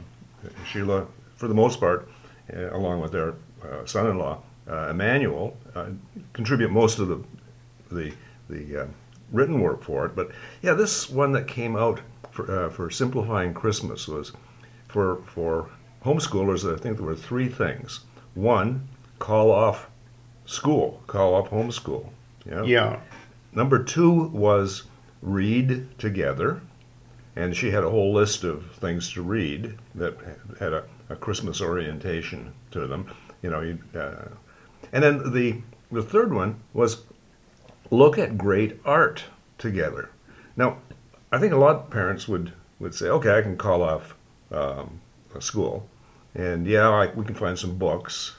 Sheila, 0.67 1.07
for 1.35 1.47
the 1.47 1.53
most 1.53 1.79
part, 1.79 2.07
uh, 2.55 2.71
along 2.71 3.01
with 3.01 3.11
their 3.11 3.33
uh, 3.63 3.85
son-in-law 3.85 4.41
Emmanuel, 4.67 5.55
uh, 5.75 5.87
contribute 6.33 6.71
most 6.71 6.99
of 6.99 7.07
the 7.07 7.23
the 7.91 8.13
the 8.49 8.83
uh, 8.83 8.87
written 9.31 9.59
work 9.59 9.83
for 9.83 10.05
it. 10.05 10.15
But 10.15 10.31
yeah, 10.61 10.73
this 10.73 11.09
one 11.09 11.31
that 11.33 11.47
came 11.47 11.75
out 11.75 12.01
for 12.31 12.49
uh, 12.49 12.69
for 12.69 12.89
simplifying 12.89 13.53
Christmas 13.53 14.07
was 14.07 14.31
for 14.87 15.17
for 15.25 15.69
homeschoolers. 16.03 16.71
I 16.71 16.77
think 16.79 16.97
there 16.97 17.05
were 17.05 17.15
three 17.15 17.49
things. 17.49 18.01
One, 18.33 18.87
call 19.19 19.51
off 19.51 19.89
school, 20.45 21.01
call 21.07 21.35
off 21.35 21.49
homeschool. 21.49 22.09
Yeah. 22.45 22.63
Yeah, 22.63 22.99
Number 23.55 23.81
two 23.81 24.11
was 24.27 24.83
read 25.21 25.97
together, 25.97 26.61
and 27.37 27.55
she 27.55 27.71
had 27.71 27.85
a 27.85 27.89
whole 27.89 28.13
list 28.13 28.43
of 28.43 28.69
things 28.73 29.11
to 29.13 29.23
read 29.23 29.77
that 29.95 30.17
had 30.59 30.73
a, 30.73 30.83
a 31.09 31.15
Christmas 31.15 31.61
orientation 31.61 32.53
to 32.71 32.85
them. 32.85 33.09
You 33.41 33.49
know, 33.49 33.61
you, 33.61 33.79
uh, 33.97 34.27
and 34.91 35.03
then 35.03 35.31
the 35.33 35.61
the 35.91 36.03
third 36.03 36.33
one 36.33 36.61
was 36.73 37.03
look 37.91 38.17
at 38.17 38.37
great 38.37 38.79
art 38.85 39.25
together. 39.57 40.09
Now, 40.57 40.77
I 41.31 41.37
think 41.39 41.53
a 41.53 41.57
lot 41.57 41.75
of 41.75 41.89
parents 41.89 42.27
would 42.27 42.53
would 42.79 42.93
say, 42.95 43.07
okay, 43.07 43.37
I 43.37 43.41
can 43.41 43.57
call 43.57 43.81
off 43.81 44.15
um, 44.51 44.99
a 45.33 45.41
school, 45.41 45.87
and 46.33 46.65
yeah, 46.67 46.89
I, 46.89 47.07
we 47.13 47.25
can 47.25 47.35
find 47.35 47.57
some 47.57 47.77
books, 47.77 48.35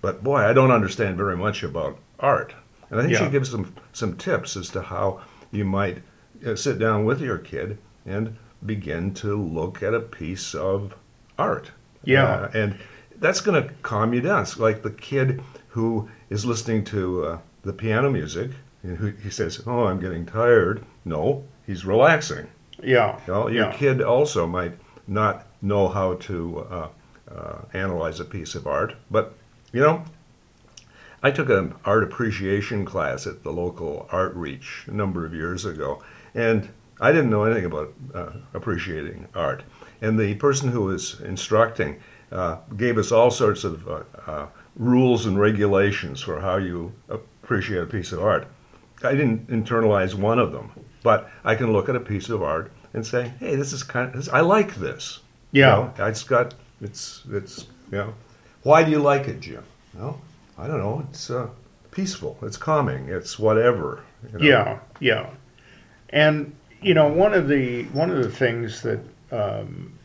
but 0.00 0.22
boy, 0.24 0.38
I 0.38 0.52
don't 0.52 0.70
understand 0.70 1.16
very 1.16 1.36
much 1.36 1.62
about 1.62 1.98
art. 2.18 2.54
And 2.90 2.98
I 2.98 3.02
think 3.02 3.14
Yeah. 3.14 3.26
she 3.26 3.30
gives 3.30 3.50
some 3.50 3.74
some 3.92 4.16
tips 4.16 4.56
as 4.56 4.68
to 4.70 4.82
how 4.82 5.20
you 5.50 5.64
might 5.64 6.02
uh, 6.46 6.54
sit 6.56 6.78
down 6.78 7.04
with 7.04 7.20
your 7.20 7.38
kid 7.38 7.78
and 8.06 8.36
begin 8.64 9.12
to 9.14 9.36
look 9.36 9.82
at 9.82 9.94
a 9.94 10.00
piece 10.00 10.54
of 10.54 10.94
art. 11.38 11.70
Yeah. 12.04 12.24
Uh, 12.24 12.50
and 12.54 12.78
that's 13.16 13.40
going 13.40 13.62
to 13.62 13.74
calm 13.82 14.14
you 14.14 14.20
down. 14.20 14.42
It's 14.42 14.58
like 14.58 14.82
the 14.82 14.90
kid 14.90 15.42
who 15.78 16.08
is 16.28 16.44
listening 16.44 16.82
to 16.84 17.24
uh, 17.24 17.38
the 17.62 17.72
piano 17.72 18.10
music 18.10 18.50
and 18.82 18.96
who 18.96 19.06
he 19.10 19.30
says, 19.30 19.62
"Oh, 19.64 19.84
I'm 19.86 20.00
getting 20.00 20.26
tired." 20.26 20.84
No, 21.04 21.44
he's 21.66 21.84
relaxing. 21.84 22.48
yeah, 22.82 23.18
You 23.26 23.32
know, 23.32 23.48
your 23.48 23.66
yeah, 23.66 23.72
kid 23.72 24.02
also 24.02 24.44
might 24.46 24.74
not 25.06 25.46
know 25.62 25.86
how 25.88 26.14
to 26.14 26.66
uh, 26.70 26.88
uh, 27.32 27.58
analyze 27.72 28.18
a 28.20 28.24
piece 28.24 28.56
of 28.56 28.66
art, 28.66 28.94
but 29.08 29.34
you 29.72 29.80
know, 29.80 30.02
I 31.22 31.30
took 31.30 31.48
an 31.48 31.74
art 31.84 32.02
appreciation 32.02 32.84
class 32.84 33.26
at 33.26 33.42
the 33.44 33.52
local 33.52 34.08
Art 34.10 34.34
Reach 34.34 34.84
a 34.88 34.94
number 35.02 35.24
of 35.26 35.32
years 35.32 35.64
ago, 35.64 36.02
and 36.34 36.68
I 37.00 37.12
didn't 37.12 37.30
know 37.30 37.44
anything 37.44 37.66
about 37.66 37.92
uh, 38.14 38.30
appreciating 38.52 39.28
art. 39.34 39.62
And 40.02 40.18
the 40.18 40.34
person 40.34 40.70
who 40.72 40.82
was 40.90 41.20
instructing 41.20 42.00
uh, 42.32 42.56
gave 42.76 42.98
us 42.98 43.10
all 43.12 43.30
sorts 43.30 43.62
of 43.64 43.88
uh, 43.88 44.02
uh, 44.26 44.46
rules 44.78 45.26
and 45.26 45.38
regulations 45.38 46.22
for 46.22 46.40
how 46.40 46.56
you 46.56 46.92
appreciate 47.08 47.82
a 47.82 47.86
piece 47.86 48.12
of 48.12 48.22
art. 48.22 48.46
I 49.02 49.12
didn't 49.12 49.48
internalize 49.48 50.14
one 50.14 50.38
of 50.38 50.52
them, 50.52 50.70
but 51.02 51.30
I 51.44 51.54
can 51.54 51.72
look 51.72 51.88
at 51.88 51.96
a 51.96 52.00
piece 52.00 52.28
of 52.30 52.42
art 52.42 52.72
and 52.94 53.06
say, 53.06 53.32
"Hey, 53.38 53.54
this 53.56 53.72
is 53.72 53.82
kind 53.82 54.08
of 54.08 54.16
this, 54.16 54.28
I 54.28 54.40
like 54.40 54.76
this." 54.76 55.20
You 55.52 55.62
yeah, 55.62 55.92
know, 55.98 56.06
it's 56.06 56.24
got 56.24 56.54
it's 56.80 57.22
it's 57.30 57.66
you 57.90 57.98
know. 57.98 58.14
Why 58.62 58.82
do 58.84 58.90
you 58.90 58.98
like 58.98 59.28
it, 59.28 59.40
Jim? 59.40 59.62
Well, 59.94 60.20
I 60.56 60.66
don't 60.66 60.78
know. 60.78 61.06
It's 61.10 61.30
uh, 61.30 61.48
peaceful. 61.90 62.36
It's 62.42 62.56
calming. 62.56 63.08
It's 63.08 63.38
whatever. 63.38 64.02
you 64.32 64.38
know. 64.38 64.44
yeah, 64.44 64.78
yeah. 65.00 65.30
And 66.10 66.54
you 66.82 66.94
know, 66.94 67.08
one 67.08 67.34
of 67.34 67.48
the 67.48 67.84
one 67.86 68.10
of 68.10 68.22
the 68.22 68.30
things 68.30 68.82
that 68.82 69.00
um, 69.30 69.97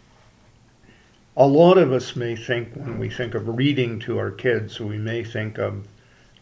a 1.36 1.48
lot 1.48 1.78
of 1.78 1.92
us 1.92 2.16
may 2.16 2.36
think 2.36 2.74
when 2.74 3.00
we 3.00 3.10
think 3.10 3.34
of 3.34 3.48
reading 3.48 4.00
to 4.00 4.20
our 4.20 4.32
kids, 4.32 4.80
we 4.80 4.98
may 4.98 5.24
think 5.24 5.58
of 5.58 5.88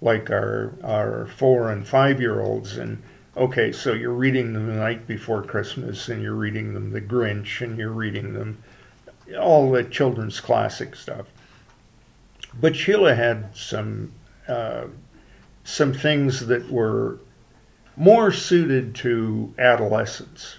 like 0.02 0.30
our 0.30 0.74
our 0.84 1.28
four 1.28 1.72
and 1.72 1.88
five 1.88 2.20
year 2.20 2.42
olds 2.42 2.78
and 2.78 3.02
okay, 3.38 3.72
so 3.72 3.94
you're 3.94 4.12
reading 4.12 4.54
them 4.54 4.68
the 4.68 4.74
night 4.74 5.08
before 5.08 5.42
Christmas 5.44 6.10
and 6.10 6.22
you're 6.22 6.34
reading 6.34 6.74
them 6.74 6.92
The 6.92 7.02
Grinch 7.02 7.62
and 7.62 7.78
you're 7.78 7.92
reading 7.92 8.34
them 8.34 8.62
all 9.40 9.72
the 9.72 9.84
children's 9.84 10.40
classic 10.40 10.96
stuff. 10.96 11.28
But 12.60 12.76
Sheila 12.76 13.16
had 13.16 13.56
some 13.56 14.12
uh, 14.48 14.88
some 15.64 15.94
things 15.94 16.48
that 16.48 16.70
were 16.70 17.20
more 17.96 18.32
suited 18.32 18.96
to 18.96 19.54
adolescence. 19.58 20.58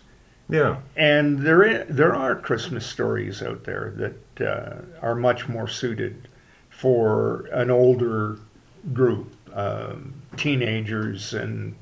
Yeah. 0.53 0.81
And 0.97 1.39
there, 1.39 1.85
there 1.85 2.15
are 2.15 2.37
Christmas 2.37 2.85
stories 2.85 3.43
out 3.43 3.65
there 3.65 3.95
that 3.97 4.47
uh, 4.47 4.83
are 5.01 5.15
much 5.15 5.49
more 5.49 5.67
suited 5.67 6.29
for 6.69 7.47
an 7.53 7.71
older 7.71 8.39
group, 8.93 9.35
um, 9.55 10.15
teenagers 10.37 11.33
and 11.33 11.75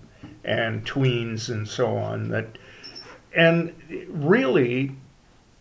and 0.45 0.87
tweens 0.87 1.49
and 1.49 1.67
so 1.67 1.97
on. 1.97 2.29
That 2.29 2.59
and 3.35 3.75
really, 4.09 4.95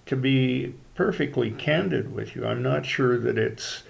to 0.06 0.16
be 0.16 0.76
perfectly 0.94 1.52
candid 1.52 2.14
with 2.14 2.36
you, 2.36 2.46
I'm 2.46 2.62
not 2.62 2.86
sure 2.86 3.18
that 3.18 3.38
it's 3.40 3.84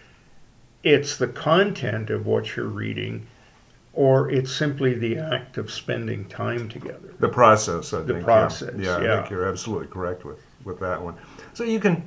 it's 0.84 1.18
the 1.18 1.28
content 1.28 2.10
of 2.10 2.26
what 2.26 2.56
you're 2.56 2.68
reading, 2.68 3.28
or 4.00 4.32
it's 4.32 4.50
simply 4.56 4.94
the 4.94 5.18
act 5.18 5.58
of 5.58 5.70
spending 5.70 6.24
time 6.30 6.70
together. 6.70 7.14
The 7.20 7.28
process. 7.28 7.92
I 7.94 8.00
The 8.02 8.14
think. 8.14 8.24
process, 8.24 8.74
Yeah. 8.78 8.96
I 8.96 9.04
yeah. 9.04 9.16
think 9.18 9.30
you're 9.30 9.46
absolutely 9.46 9.88
correct 9.88 10.24
with 10.24 10.40
with 10.64 10.80
that 10.80 11.04
one. 11.04 11.16
So 11.54 11.66
you 11.66 11.82
can 11.82 11.98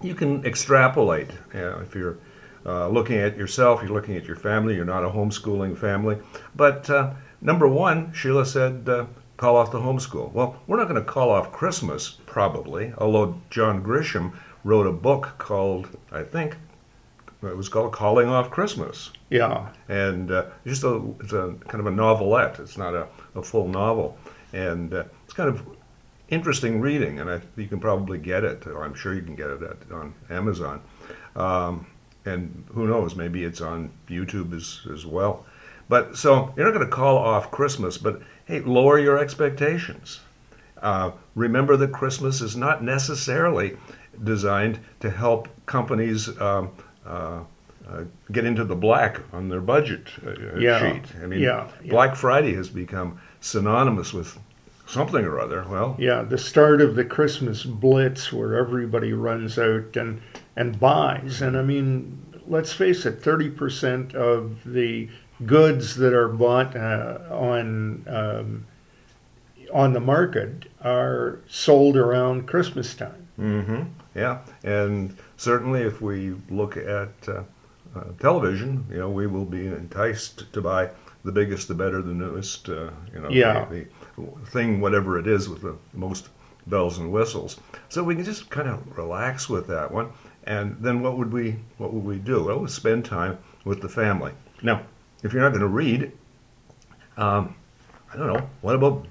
you 0.00 0.14
can 0.14 0.46
extrapolate. 0.46 1.30
You 1.54 1.60
know, 1.60 1.80
if 1.82 1.96
you're 1.96 2.18
uh, 2.64 2.86
looking 2.88 3.18
at 3.18 3.36
yourself, 3.36 3.82
you're 3.82 3.90
looking 3.98 4.16
at 4.16 4.26
your 4.26 4.36
family. 4.36 4.76
You're 4.76 4.92
not 4.96 5.04
a 5.04 5.08
homeschooling 5.08 5.76
family, 5.76 6.18
but 6.54 6.88
uh, 6.88 7.14
number 7.40 7.66
one, 7.66 8.12
Sheila 8.12 8.46
said, 8.46 8.88
uh, 8.88 9.06
call 9.36 9.56
off 9.56 9.72
the 9.72 9.80
homeschool. 9.80 10.30
Well, 10.32 10.62
we're 10.68 10.76
not 10.76 10.88
going 10.88 11.04
to 11.04 11.12
call 11.16 11.30
off 11.30 11.50
Christmas, 11.50 12.18
probably, 12.26 12.92
although 12.98 13.40
John 13.50 13.82
Grisham 13.82 14.34
wrote 14.62 14.86
a 14.86 14.92
book 14.92 15.34
called, 15.38 15.88
I 16.12 16.22
think, 16.22 16.56
it 17.50 17.56
was 17.56 17.68
called 17.68 17.92
Calling 17.92 18.28
Off 18.28 18.50
Christmas. 18.50 19.10
Yeah. 19.30 19.68
And 19.88 20.30
uh, 20.30 20.46
just 20.66 20.84
a, 20.84 21.02
it's 21.20 21.32
a 21.32 21.54
kind 21.68 21.80
of 21.80 21.86
a 21.86 21.90
novelette. 21.90 22.60
It's 22.60 22.78
not 22.78 22.94
a, 22.94 23.08
a 23.34 23.42
full 23.42 23.68
novel. 23.68 24.16
And 24.52 24.92
uh, 24.94 25.04
it's 25.24 25.34
kind 25.34 25.48
of 25.48 25.62
interesting 26.28 26.80
reading, 26.80 27.20
and 27.20 27.30
I, 27.30 27.40
you 27.56 27.66
can 27.66 27.80
probably 27.80 28.18
get 28.18 28.44
it. 28.44 28.66
Or 28.66 28.84
I'm 28.84 28.94
sure 28.94 29.14
you 29.14 29.22
can 29.22 29.34
get 29.34 29.50
it 29.50 29.62
at, 29.62 29.92
on 29.92 30.14
Amazon. 30.30 30.80
Um, 31.36 31.86
and 32.24 32.64
who 32.72 32.86
knows, 32.86 33.16
maybe 33.16 33.44
it's 33.44 33.60
on 33.60 33.90
YouTube 34.08 34.54
as, 34.54 34.80
as 34.92 35.04
well. 35.04 35.44
But 35.88 36.16
so 36.16 36.54
you're 36.56 36.64
not 36.64 36.74
going 36.74 36.86
to 36.88 36.92
call 36.94 37.18
off 37.18 37.50
Christmas, 37.50 37.98
but 37.98 38.22
hey, 38.46 38.60
lower 38.60 38.98
your 38.98 39.18
expectations. 39.18 40.20
Uh, 40.80 41.12
remember 41.34 41.76
that 41.76 41.92
Christmas 41.92 42.40
is 42.40 42.56
not 42.56 42.82
necessarily 42.82 43.76
designed 44.22 44.78
to 45.00 45.10
help 45.10 45.48
companies 45.66 46.40
um, 46.40 46.70
get 48.30 48.44
into 48.44 48.64
the 48.64 48.76
black 48.76 49.20
on 49.32 49.48
their 49.48 49.60
budget 49.60 50.08
uh, 50.26 50.58
Yeah, 50.58 50.78
sheet. 50.78 51.04
I 51.22 51.26
mean, 51.26 51.40
yeah, 51.40 51.68
yeah. 51.82 51.90
Black 51.90 52.16
Friday 52.16 52.54
has 52.54 52.68
become 52.68 53.20
synonymous 53.40 54.12
with 54.12 54.38
something 54.86 55.24
or 55.24 55.40
other. 55.40 55.64
Well, 55.68 55.96
Yeah, 55.98 56.22
the 56.22 56.38
start 56.38 56.80
of 56.80 56.94
the 56.94 57.04
Christmas 57.04 57.64
blitz 57.64 58.32
where 58.32 58.56
everybody 58.56 59.12
runs 59.12 59.58
out 59.58 59.96
and, 59.96 60.20
and 60.56 60.78
buys. 60.78 61.42
And 61.42 61.56
I 61.56 61.62
mean, 61.62 62.18
let's 62.46 62.72
face 62.72 63.06
it, 63.06 63.20
30% 63.22 64.14
of 64.14 64.62
the 64.64 65.08
goods 65.46 65.96
that 65.96 66.12
are 66.12 66.28
bought 66.28 66.76
uh, 66.76 67.18
on, 67.30 68.04
um, 68.06 68.66
on 69.72 69.92
the 69.92 70.00
market 70.00 70.66
are 70.82 71.40
sold 71.48 71.96
around 71.96 72.46
Christmas 72.46 72.94
time. 72.94 73.28
hmm 73.36 73.82
yeah, 74.14 74.38
and 74.64 75.16
certainly 75.36 75.82
if 75.82 76.00
we 76.00 76.34
look 76.50 76.76
at 76.76 77.12
uh, 77.28 77.42
uh, 77.96 78.04
television, 78.20 78.86
you 78.90 78.98
know, 78.98 79.10
we 79.10 79.26
will 79.26 79.44
be 79.44 79.66
enticed 79.66 80.52
to 80.52 80.60
buy 80.60 80.90
the 81.24 81.32
biggest, 81.32 81.68
the 81.68 81.74
better, 81.74 82.02
the 82.02 82.12
newest, 82.14 82.68
uh, 82.68 82.90
you 83.12 83.20
know, 83.20 83.28
Yeah. 83.30 83.66
the, 83.66 83.86
the 84.18 84.46
thing, 84.50 84.80
whatever 84.80 85.18
it 85.18 85.26
is, 85.26 85.48
with 85.48 85.62
the 85.62 85.76
most 85.94 86.28
bells 86.66 86.98
and 86.98 87.12
whistles. 87.12 87.58
So 87.88 88.02
we 88.04 88.14
can 88.14 88.24
just 88.24 88.50
kind 88.50 88.68
of 88.68 88.96
relax 88.96 89.48
with 89.48 89.66
that 89.68 89.90
one, 89.92 90.12
and 90.44 90.76
then 90.80 91.02
what 91.02 91.16
would 91.18 91.32
we 91.32 91.56
what 91.78 91.92
would 91.92 92.04
we 92.04 92.18
do? 92.18 92.44
Well, 92.44 92.60
we 92.60 92.68
spend 92.68 93.04
time 93.04 93.38
with 93.64 93.80
the 93.82 93.88
family. 93.88 94.32
Now, 94.62 94.82
if 95.22 95.32
you're 95.32 95.42
not 95.42 95.50
going 95.50 95.60
to 95.60 95.68
read, 95.68 96.12
um, 97.16 97.54
I 98.12 98.16
don't 98.16 98.26
know, 98.32 98.48
what 98.60 98.74
about 98.74 99.06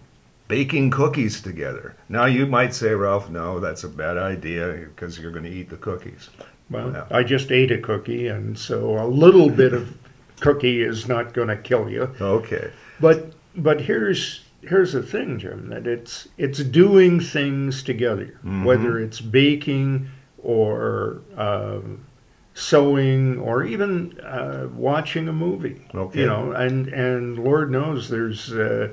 baking 0.51 0.91
cookies 0.91 1.39
together? 1.39 1.95
Now 2.09 2.25
you 2.25 2.45
might 2.45 2.73
say, 2.75 2.93
Ralph, 2.93 3.29
no, 3.29 3.61
that's 3.61 3.85
a 3.85 3.87
bad 3.87 4.17
idea 4.17 4.67
because 4.93 5.17
you're 5.17 5.31
going 5.31 5.45
to 5.45 5.49
eat 5.49 5.69
the 5.69 5.77
cookies. 5.77 6.29
Well, 6.69 6.91
Yeah. 6.91 7.05
I 7.09 7.23
just 7.23 7.51
ate 7.53 7.71
a 7.71 7.77
cookie, 7.77 8.27
and 8.27 8.57
so 8.59 8.97
a 9.01 9.07
little 9.07 9.49
bit 9.49 9.71
of 9.73 9.97
cookie 10.41 10.81
is 10.83 11.07
not 11.07 11.33
going 11.33 11.47
to 11.47 11.55
kill 11.55 11.89
you. 11.89 12.09
Okay. 12.19 12.69
But 12.99 13.31
but 13.55 13.79
here's 13.79 14.41
here's 14.61 14.91
the 14.91 15.01
thing, 15.03 15.39
Jim, 15.39 15.69
that 15.69 15.87
it's 15.87 16.27
it's 16.37 16.59
doing 16.59 17.21
things 17.21 17.81
together, 17.81 18.37
Mhm. 18.45 18.65
whether 18.65 18.99
it's 18.99 19.21
baking 19.21 20.07
or 20.43 21.21
um, 21.37 21.99
sewing 22.55 23.39
or 23.39 23.63
even 23.63 24.19
uh, 24.19 24.67
watching 24.75 25.29
a 25.29 25.33
movie. 25.33 25.81
Okay. 25.95 26.19
You 26.19 26.25
know, 26.25 26.51
and 26.51 26.87
and 26.89 27.39
Lord 27.39 27.71
knows 27.71 28.09
there's. 28.09 28.51
Uh, 28.51 28.89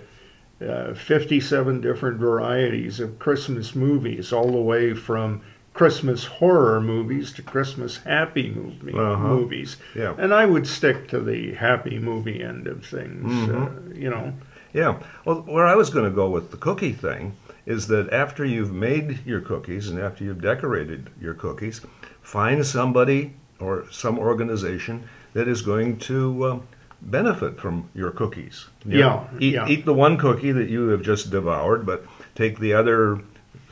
uh, 0.67 0.95
57 0.95 1.81
different 1.81 2.19
varieties 2.19 3.01
of 3.01 3.19
Christmas 3.19 3.75
movies, 3.75 4.33
all 4.33 4.51
the 4.51 4.61
way 4.61 4.95
from 4.95 5.41
Christmas 5.75 6.25
horror 6.25 6.81
movies 6.81 7.33
to 7.35 7.43
Christmas 7.43 7.99
happy 7.99 8.51
movie, 8.51 8.93
Uh-huh. 8.99 9.29
movies. 9.29 9.77
Yeah. 9.95 10.15
And 10.19 10.35
I 10.35 10.45
would 10.47 10.67
stick 10.67 11.07
to 11.09 11.21
the 11.21 11.53
happy 11.55 11.99
movie 12.01 12.43
end 12.43 12.67
of 12.67 12.85
things. 12.85 13.31
Mhm. 13.49 13.67
Uh, 13.67 13.95
you 13.95 14.11
know, 14.11 14.33
Yeah. 14.75 14.97
Well, 15.25 15.45
where 15.47 15.67
I 15.67 15.75
was 15.77 15.89
going 15.89 16.05
to 16.05 16.11
go 16.15 16.29
with 16.29 16.51
the 16.51 16.59
cookie 16.59 16.93
thing 16.93 17.33
is 17.65 17.87
that 17.87 18.13
after 18.13 18.45
you've 18.45 18.73
made 18.73 19.21
your 19.25 19.41
cookies 19.41 19.89
and 19.89 19.99
after 19.99 20.25
you've 20.25 20.43
decorated 20.43 21.09
your 21.21 21.33
cookies, 21.33 21.81
find 22.21 22.67
somebody 22.67 23.33
or 23.61 23.85
some 23.91 24.19
organization 24.19 25.05
that 25.33 25.49
is 25.49 25.63
going 25.63 25.97
to 26.01 26.45
um, 26.47 26.63
benefit 27.01 27.61
from 27.61 27.89
your 27.95 28.11
cookies. 28.11 28.67
You 28.85 28.99
know, 28.99 29.27
Yeah, 29.33 29.39
Eat, 29.41 29.55
yeah. 29.55 29.69
eat 29.69 29.85
the 29.85 29.95
one 29.95 30.17
cookie 30.17 30.53
that 30.53 30.69
you 30.69 30.89
have 30.89 31.03
just 31.03 31.31
devoured, 31.31 31.87
but 31.87 32.05
take 32.35 32.59
the 32.59 32.73
other 32.75 33.21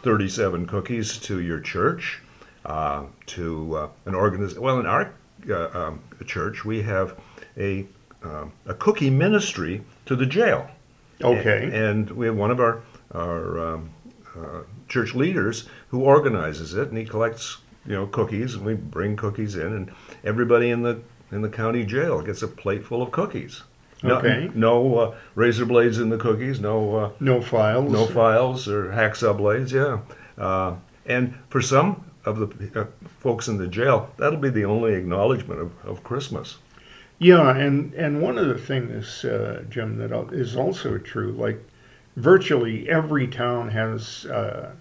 37 0.02 0.66
cookies 0.66 1.18
to 1.18 1.40
your 1.40 1.60
church, 1.60 2.20
uh, 2.64 3.04
to 3.26 3.76
uh, 3.76 3.88
an 4.04 4.14
organization. 4.14 4.62
Well, 4.62 4.78
in 4.80 4.86
our 4.86 5.12
uh, 5.50 5.68
um, 5.74 6.00
church, 6.26 6.64
we 6.64 6.82
have 6.82 7.18
a, 7.56 7.86
uh, 8.24 8.46
a 8.66 8.74
cookie 8.74 9.10
ministry 9.10 9.82
to 10.06 10.14
the 10.16 10.26
jail. 10.26 10.68
okay. 11.22 11.70
And 11.72 12.10
we 12.10 12.26
have 12.26 12.36
one 12.36 12.50
of 12.50 12.60
our 12.60 12.82
our 13.14 13.74
um, 13.74 13.90
uh, 14.36 14.62
church 14.88 15.14
leaders 15.14 15.68
who 15.88 16.02
organizes 16.02 16.74
it, 16.74 16.88
and 16.88 16.98
he 16.98 17.04
collects 17.04 17.58
you 17.86 17.94
know 17.94 18.06
cookies, 18.06 18.54
and 18.54 18.64
we 18.66 18.74
bring 18.74 19.16
cookies 19.16 19.54
in, 19.56 19.72
and 19.72 19.90
everybody 20.24 20.70
in 20.70 20.82
the 20.82 21.00
in 21.30 21.42
the 21.42 21.48
county 21.48 21.84
jail 21.84 22.22
gets 22.22 22.42
a 22.42 22.48
plate 22.48 22.84
full 22.84 23.02
of 23.02 23.10
cookies. 23.10 23.62
No, 24.02 24.16
Okay. 24.16 24.50
No 24.54 24.98
uh, 24.98 25.14
razor 25.34 25.64
blades 25.66 25.98
in 25.98 26.10
the 26.10 26.18
cookies. 26.18 26.60
No. 26.60 26.96
Uh, 26.96 27.10
no 27.20 27.40
files. 27.40 27.90
no 27.90 28.06
files 28.06 28.68
or 28.68 28.90
hacksaw 28.90 29.36
blades, 29.36 29.72
yeah. 29.72 30.00
Uh, 30.38 30.74
and 31.06 31.34
for 31.48 31.62
some 31.62 32.04
of 32.24 32.38
the 32.38 32.80
uh, 32.80 32.86
folks 33.20 33.48
in 33.48 33.56
the 33.56 33.66
jail, 33.66 34.10
that'll 34.18 34.38
be 34.38 34.50
the 34.50 34.64
only 34.64 34.94
acknowledgement 34.94 35.60
of, 35.60 35.72
of 35.84 36.04
Christmas. 36.04 36.58
Yeah, 37.18 37.56
and 37.56 37.94
and 37.94 38.20
one 38.20 38.36
of 38.36 38.48
the 38.48 38.58
things, 38.58 39.24
uh, 39.24 39.64
Jim, 39.70 39.96
that 39.98 40.12
is 40.32 40.54
also 40.54 40.98
true. 40.98 41.32
Like 41.32 41.62
virtually 42.16 42.88
every 42.90 43.26
town 43.26 43.70
has 43.70 44.26
uh, 44.26 44.72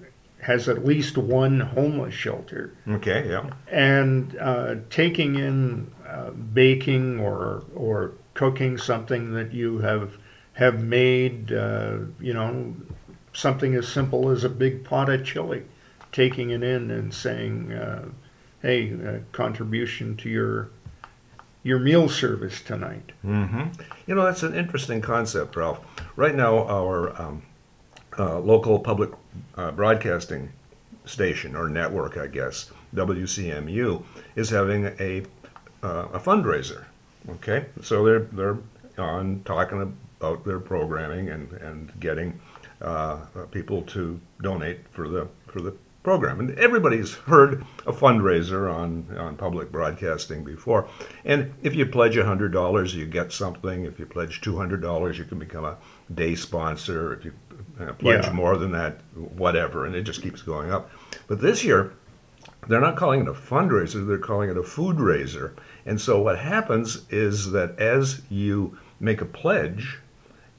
has 0.46 0.70
at 0.70 0.86
least 0.86 1.18
one 1.18 1.60
homeless 1.60 2.14
shelter. 2.14 2.72
Okay, 2.88 3.28
yeah. 3.28 3.50
and 3.72 4.38
uh, 4.40 4.76
taking 4.92 5.34
in 5.36 5.92
uh, 6.08 6.30
baking 6.30 7.20
or 7.20 7.64
or 7.74 8.12
cooking 8.36 8.78
something 8.78 9.34
that 9.34 9.54
you 9.54 9.80
have 9.80 10.18
have 10.54 10.84
made, 10.84 11.52
uh, 11.52 11.98
you 12.20 12.34
know, 12.34 12.76
something 13.34 13.74
as 13.74 13.88
simple 13.88 14.30
as 14.30 14.44
a 14.44 14.50
big 14.50 14.84
pot 14.84 15.10
of 15.10 15.26
chili, 15.26 15.64
taking 16.12 16.52
it 16.52 16.62
in 16.62 16.92
and 16.92 17.12
saying, 17.12 17.74
uh, 17.74 18.06
"Hey, 18.62 18.94
uh, 18.94 19.20
contribution 19.32 20.16
to 20.18 20.30
your 20.30 20.70
your 21.64 21.80
meal 21.80 22.08
service 22.08 22.62
tonight." 22.62 23.14
hmm 23.24 23.64
You 24.06 24.14
know, 24.14 24.24
that's 24.26 24.44
an 24.44 24.54
interesting 24.54 25.02
concept, 25.02 25.56
Ralph. 25.56 25.80
Right 26.16 26.36
now, 26.36 26.68
our 26.68 27.20
um, 27.20 27.42
uh, 28.18 28.40
local 28.40 28.80
public 28.80 29.12
uh, 29.58 29.72
broadcasting 29.72 30.52
station 31.06 31.56
or 31.56 31.70
network, 31.70 32.18
I 32.18 32.28
guess, 32.28 32.72
WCMU, 32.96 34.04
is 34.36 34.50
having 34.50 34.86
a 35.00 35.26
uh, 35.84 36.08
a 36.14 36.20
fundraiser. 36.20 36.86
Okay, 37.30 37.66
so 37.82 38.06
they're 38.06 38.28
they're 38.32 38.58
on 38.98 39.42
talking 39.46 39.82
about 39.82 40.46
their 40.46 40.60
programming 40.60 41.30
and 41.30 41.52
and 41.54 41.92
getting 42.00 42.40
uh, 42.82 42.86
uh, 43.36 43.46
people 43.52 43.82
to 43.84 44.20
donate 44.42 44.80
for 44.92 45.08
the 45.08 45.28
for 45.48 45.62
the 45.62 45.74
program. 46.04 46.40
And 46.40 46.58
everybody's 46.58 47.14
heard 47.32 47.66
a 47.86 47.92
fundraiser 47.92 48.74
on 48.74 49.18
on 49.18 49.36
public 49.38 49.72
broadcasting 49.72 50.44
before. 50.44 50.88
And 51.24 51.54
if 51.64 51.76
you 51.76 51.86
pledge 51.86 52.18
hundred 52.18 52.52
dollars, 52.52 52.96
you 52.96 53.06
get 53.06 53.32
something. 53.32 53.86
If 53.86 54.00
you 54.00 54.06
pledge 54.06 54.42
two 54.42 54.58
hundred 54.58 54.82
dollars, 54.82 55.18
you 55.18 55.26
can 55.26 55.40
become 55.40 55.66
a 55.66 55.78
day 56.14 56.36
sponsor. 56.36 57.14
If 57.14 57.26
you 57.26 57.34
uh, 57.80 57.94
pledge 57.94 58.26
Yeah. 58.26 58.32
more 58.32 58.58
than 58.58 58.72
that, 58.72 59.02
whatever, 59.16 59.86
and 59.86 59.96
it 59.96 60.04
just 60.04 60.22
keeps 60.22 60.42
going 60.42 60.72
up. 60.72 60.90
But 61.28 61.42
this 61.42 61.64
year, 61.64 61.94
they're 62.68 62.82
not 62.82 62.96
calling 62.96 63.22
it 63.22 63.28
a 63.28 63.34
fundraiser, 63.34 64.06
they're 64.08 64.18
calling 64.18 64.50
it 64.50 64.58
a 64.58 64.64
food 64.64 65.00
raiser. 65.00 65.54
And 65.86 66.00
so 66.02 66.22
what 66.22 66.40
happens 66.40 67.06
is 67.10 67.52
that 67.52 67.78
as 67.80 68.22
you 68.30 68.78
make 69.00 69.22
a 69.22 69.26
pledge, 69.26 70.00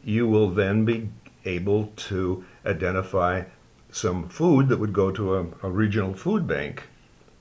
you 0.05 0.27
will 0.29 0.51
then 0.51 0.85
be 0.85 1.09
able 1.45 1.93
to 1.97 2.45
identify 2.65 3.43
some 3.91 4.29
food 4.29 4.69
that 4.69 4.79
would 4.79 4.93
go 4.93 5.11
to 5.11 5.35
a, 5.37 5.47
a 5.63 5.71
regional 5.71 6.13
food 6.15 6.47
bank, 6.47 6.85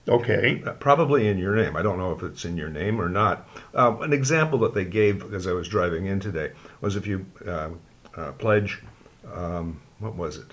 Okay. 0.07 0.61
uh, 0.65 0.71
probably 0.73 1.27
in 1.27 1.37
your 1.37 1.55
name. 1.55 1.75
I 1.75 1.81
don't 1.81 1.97
know 1.97 2.11
if 2.11 2.21
it's 2.23 2.45
in 2.45 2.57
your 2.57 2.69
name 2.69 3.01
or 3.01 3.09
not. 3.09 3.47
Um, 3.73 4.01
an 4.03 4.13
example 4.13 4.59
that 4.59 4.73
they 4.73 4.85
gave 4.85 5.33
as 5.33 5.47
I 5.47 5.51
was 5.53 5.67
driving 5.67 6.05
in 6.05 6.19
today 6.19 6.51
was 6.81 6.95
if 6.95 7.05
you 7.07 7.25
um, 7.47 7.79
uh, 8.15 8.31
pledge, 8.33 8.81
um, 9.33 9.81
what 9.99 10.15
was 10.15 10.37
it? 10.37 10.47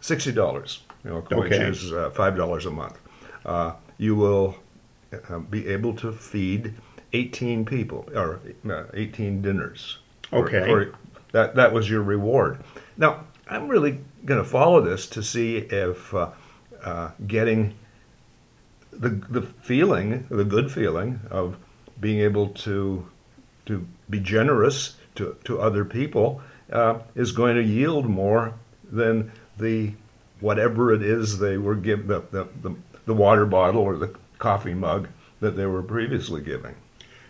Sixty 0.00 0.32
dollars, 0.32 0.80
you 1.04 1.10
know, 1.10 1.20
which 1.20 1.52
Okay. 1.52 1.64
is 1.68 1.92
uh, 1.92 2.10
five 2.10 2.36
dollars 2.36 2.66
a 2.66 2.70
month. 2.70 2.98
Uh, 3.44 3.72
you 3.98 4.14
will 4.16 4.56
uh, 5.28 5.38
be 5.38 5.66
able 5.68 5.94
to 5.96 6.12
feed 6.12 6.74
eighteen 7.12 7.64
people 7.64 8.08
or 8.14 8.40
uh, 8.68 8.84
eighteen 8.94 9.42
dinners. 9.42 9.98
for- 10.30 10.46
Okay. 10.46 10.64
For, 10.66 10.94
That 11.32 11.54
that 11.54 11.72
was 11.72 11.88
your 11.90 12.02
reward. 12.02 12.58
Now 12.96 13.24
I'm 13.48 13.68
really 13.68 14.00
going 14.24 14.42
to 14.42 14.48
follow 14.48 14.80
this 14.80 15.06
to 15.08 15.22
see 15.22 15.56
if 15.58 16.14
uh, 16.14 16.30
uh, 16.84 17.10
getting 17.26 17.74
the 18.92 19.10
the 19.30 19.42
feeling, 19.42 20.26
the 20.30 20.44
good 20.44 20.70
feeling 20.72 21.20
of 21.30 21.56
being 22.00 22.20
able 22.20 22.48
to 22.48 23.06
to 23.66 23.86
be 24.08 24.18
generous 24.20 24.96
to 25.16 25.36
to 25.44 25.60
other 25.60 25.84
people 25.84 26.40
uh, 26.72 26.98
is 27.14 27.32
going 27.32 27.56
to 27.56 27.62
yield 27.62 28.06
more 28.06 28.54
than 28.90 29.30
the 29.58 29.92
whatever 30.40 30.92
it 30.92 31.02
is 31.02 31.38
they 31.38 31.58
were 31.58 31.74
given 31.74 32.06
the, 32.06 32.20
the, 32.30 32.48
the, 32.62 32.74
the 33.06 33.14
water 33.14 33.44
bottle 33.46 33.82
or 33.82 33.96
the 33.96 34.14
coffee 34.38 34.74
mug 34.74 35.08
that 35.40 35.56
they 35.56 35.66
were 35.66 35.82
previously 35.82 36.40
giving. 36.40 36.74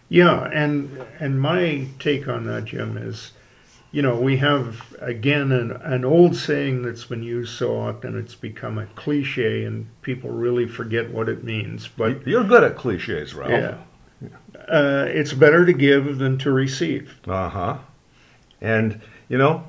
Yeah, 0.08 0.48
and 0.52 1.04
and 1.20 1.40
my 1.40 1.86
take 2.00 2.26
on 2.26 2.44
that, 2.46 2.64
Jim, 2.64 2.96
is, 2.96 3.30
you 3.92 4.02
know, 4.02 4.18
we 4.20 4.36
have 4.38 4.82
again 5.00 5.52
an, 5.52 5.70
an 5.70 6.04
old 6.04 6.34
saying 6.34 6.82
that's 6.82 7.04
been 7.04 7.22
used 7.22 7.56
so 7.56 7.78
often 7.78 8.18
it's 8.18 8.34
become 8.34 8.78
a 8.78 8.86
cliche, 8.86 9.64
and 9.64 9.86
people 10.02 10.30
really 10.30 10.66
forget 10.66 11.10
what 11.10 11.28
it 11.28 11.44
means. 11.44 11.86
But 11.88 12.26
You're 12.26 12.42
good 12.44 12.64
at 12.64 12.76
cliches, 12.76 13.34
Ralph. 13.34 13.50
yeah, 13.50 14.28
uh, 14.68 15.06
it's 15.08 15.32
better 15.32 15.64
to 15.64 15.72
give 15.72 16.18
than 16.18 16.38
to 16.38 16.50
receive. 16.50 17.16
Uh 17.28 17.48
huh. 17.48 17.78
And 18.60 19.00
you 19.30 19.38
know, 19.38 19.64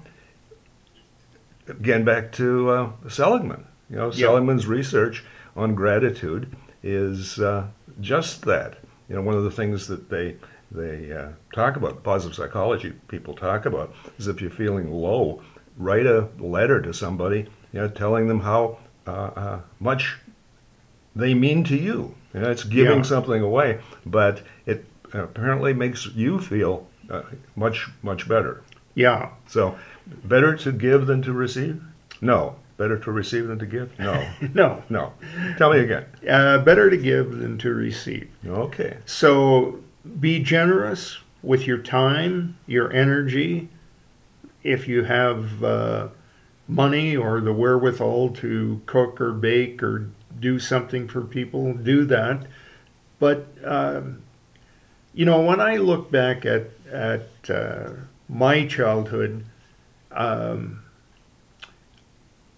again 1.69 2.03
back 2.03 2.31
to 2.33 2.69
uh, 2.69 2.89
Seligman. 3.07 3.65
You 3.89 3.97
know, 3.97 4.05
Yeah. 4.07 4.27
Seligman's 4.27 4.67
research 4.67 5.23
on 5.55 5.75
gratitude 5.75 6.53
is 6.83 7.39
uh, 7.39 7.67
just 8.01 8.43
that. 8.45 8.79
You 9.07 9.15
know, 9.15 9.21
one 9.21 9.35
of 9.35 9.43
the 9.43 9.51
things 9.51 9.87
that 9.87 10.09
they 10.09 10.35
they 10.71 11.11
uh, 11.11 11.27
talk 11.53 11.75
about, 11.75 12.01
positive 12.03 12.33
psychology 12.35 12.93
people 13.09 13.33
talk 13.33 13.65
about, 13.65 13.93
is 14.17 14.27
if 14.27 14.41
you're 14.41 14.49
feeling 14.49 14.89
low, 14.91 15.41
write 15.77 16.05
a 16.05 16.29
letter 16.39 16.81
to 16.81 16.93
somebody, 16.93 17.39
you 17.73 17.81
know, 17.81 17.89
telling 17.89 18.27
them 18.29 18.39
how 18.39 18.77
uh, 19.05 19.11
uh, 19.11 19.59
much 19.81 20.17
they 21.13 21.33
mean 21.33 21.65
to 21.65 21.75
you. 21.75 22.15
You 22.33 22.39
know, 22.39 22.49
it's 22.51 22.63
giving 22.63 22.99
Yeah. 22.99 23.03
something 23.03 23.41
away, 23.41 23.79
but 24.05 24.41
it 24.65 24.85
apparently 25.13 25.73
makes 25.73 26.07
you 26.15 26.39
feel 26.39 26.87
uh, 27.09 27.23
much 27.57 27.89
much 28.01 28.29
better. 28.29 28.61
Yeah, 28.95 29.29
So, 29.47 29.77
better 30.23 30.55
to 30.57 30.71
give 30.71 31.07
than 31.07 31.21
to 31.23 31.33
receive? 31.33 31.81
No. 32.19 32.55
Better 32.77 32.97
to 32.99 33.11
receive 33.11 33.47
than 33.47 33.59
to 33.59 33.65
give? 33.65 33.97
No. 33.99 34.27
no, 34.53 34.83
No. 34.89 35.13
Tell 35.57 35.71
me 35.71 35.79
again. 35.79 36.05
uh, 36.29 36.59
better 36.59 36.89
to 36.89 36.97
give 36.97 37.37
than 37.37 37.57
to 37.59 37.73
receive. 37.73 38.29
Okay. 38.45 38.97
So 39.05 39.79
be 40.19 40.39
generous 40.39 41.19
with 41.43 41.67
your 41.67 41.77
time, 41.77 42.57
your 42.67 42.91
energy. 42.91 43.69
If 44.63 44.87
you 44.87 45.03
have 45.03 45.63
uh, 45.63 46.07
money 46.67 47.15
or 47.15 47.39
the 47.41 47.53
wherewithal 47.53 48.29
to 48.31 48.81
cook 48.87 49.21
or 49.21 49.31
bake 49.31 49.81
or 49.83 50.09
do 50.39 50.57
something 50.59 51.07
for 51.07 51.21
people, 51.21 51.73
do 51.73 52.05
that. 52.05 52.45
But 53.19 53.47
um, 53.63 54.21
you 55.13 55.25
know, 55.25 55.41
when 55.41 55.59
I 55.61 55.77
look 55.77 56.09
back 56.11 56.45
at 56.45 56.69
at 56.91 57.27
uh, 57.49 57.91
my 58.31 58.65
childhood, 58.65 59.45
um, 60.11 60.81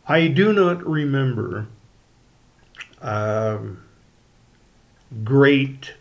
I 0.07 0.27
do 0.27 0.53
not 0.53 0.85
remember 0.85 1.67
um, 3.01 3.83
great 5.23 5.95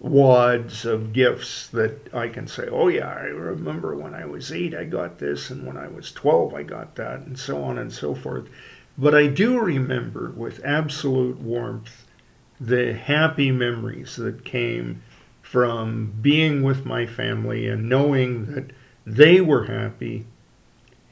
wads 0.00 0.84
of 0.84 1.12
gifts 1.12 1.68
that 1.68 2.12
I 2.12 2.28
can 2.28 2.48
say, 2.48 2.68
oh 2.70 2.88
yeah, 2.88 3.08
I 3.08 3.26
remember 3.26 3.94
when 3.94 4.14
I 4.14 4.24
was 4.24 4.50
eight 4.52 4.74
I 4.74 4.84
got 4.84 5.18
this, 5.18 5.50
and 5.50 5.64
when 5.64 5.76
I 5.76 5.86
was 5.86 6.10
12 6.12 6.54
I 6.54 6.64
got 6.64 6.96
that, 6.96 7.20
and 7.20 7.38
so 7.38 7.62
on 7.62 7.78
and 7.78 7.92
so 7.92 8.14
forth. 8.16 8.48
But 8.96 9.14
I 9.14 9.28
do 9.28 9.60
remember 9.60 10.30
with 10.30 10.64
absolute 10.64 11.38
warmth 11.38 12.04
the 12.60 12.94
happy 12.94 13.52
memories 13.52 14.16
that 14.16 14.44
came 14.44 15.02
from 15.40 16.12
being 16.20 16.64
with 16.64 16.84
my 16.84 17.06
family 17.06 17.68
and 17.68 17.88
knowing 17.88 18.46
that 18.46 18.72
they 19.16 19.40
were 19.40 19.64
happy 19.64 20.26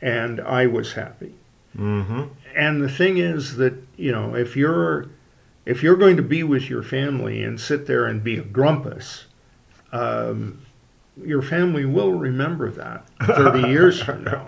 and 0.01 0.41
I 0.41 0.67
was 0.67 0.93
happy 0.93 1.33
Mm-hmm. 1.77 2.23
and 2.57 2.83
the 2.83 2.89
thing 2.89 3.19
is 3.19 3.57
that 3.59 3.75
you 3.99 4.11
know 4.11 4.35
if 4.35 4.57
you're 4.57 5.07
if 5.67 5.83
you're 5.83 5.97
going 5.97 6.17
to 6.17 6.23
be 6.23 6.43
with 6.43 6.71
your 6.71 6.83
family 6.83 7.43
and 7.43 7.61
sit 7.61 7.87
there 7.87 8.07
and 8.07 8.25
be 8.25 8.39
a 8.39 8.43
grumpus 8.43 9.27
um, 9.93 10.63
your 11.23 11.43
family 11.43 11.85
will 11.85 12.13
remember 12.13 12.71
that 12.71 13.07
30 13.25 13.69
years 13.69 14.01
from 14.03 14.25
now 14.25 14.47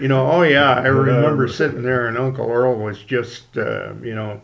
you 0.00 0.08
know 0.08 0.30
oh 0.30 0.42
yeah 0.42 0.72
i 0.72 0.86
remember 0.86 1.46
sitting 1.46 1.82
there 1.82 2.06
and 2.06 2.16
uncle 2.16 2.50
earl 2.50 2.74
was 2.76 3.02
just 3.02 3.58
uh, 3.58 3.92
you 4.02 4.14
know 4.14 4.40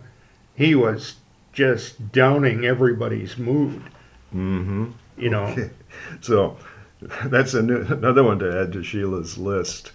he 0.54 0.74
was 0.74 1.16
just 1.54 2.12
downing 2.12 2.66
everybody's 2.66 3.38
mood 3.38 3.82
Mm-hmm. 4.34 4.90
you 5.16 5.30
know 5.30 5.44
Okay. 5.46 5.70
So, 6.20 6.58
that's 7.26 7.54
new, 7.54 7.82
another 7.82 8.24
one 8.24 8.38
to 8.40 8.60
add 8.60 8.72
to 8.72 8.82
Sheila's 8.82 9.38
list. 9.38 9.92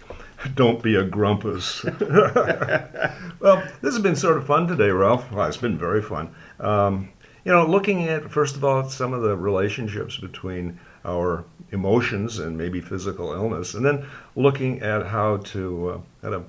Don't 0.54 0.82
be 0.82 0.94
a 0.96 1.04
grumpus. 1.04 1.84
well, 2.00 3.62
this 3.80 3.94
has 3.94 3.98
been 3.98 4.16
sort 4.16 4.36
of 4.36 4.46
fun 4.46 4.66
today, 4.66 4.90
Ralph. 4.90 5.30
Well, 5.32 5.46
it's 5.46 5.56
been 5.56 5.78
very 5.78 6.02
fun. 6.02 6.34
Um, 6.60 7.10
you 7.44 7.52
know, 7.52 7.66
looking 7.66 8.04
at, 8.04 8.30
first 8.30 8.56
of 8.56 8.64
all, 8.64 8.88
some 8.88 9.12
of 9.12 9.22
the 9.22 9.36
relationships 9.36 10.18
between 10.18 10.78
our 11.04 11.44
emotions 11.70 12.38
and 12.38 12.56
maybe 12.56 12.80
physical 12.80 13.32
illness, 13.32 13.74
and 13.74 13.84
then 13.84 14.06
looking 14.36 14.80
at 14.80 15.06
how 15.06 15.38
to, 15.38 15.88
uh, 15.88 16.00
how 16.22 16.30
to 16.30 16.44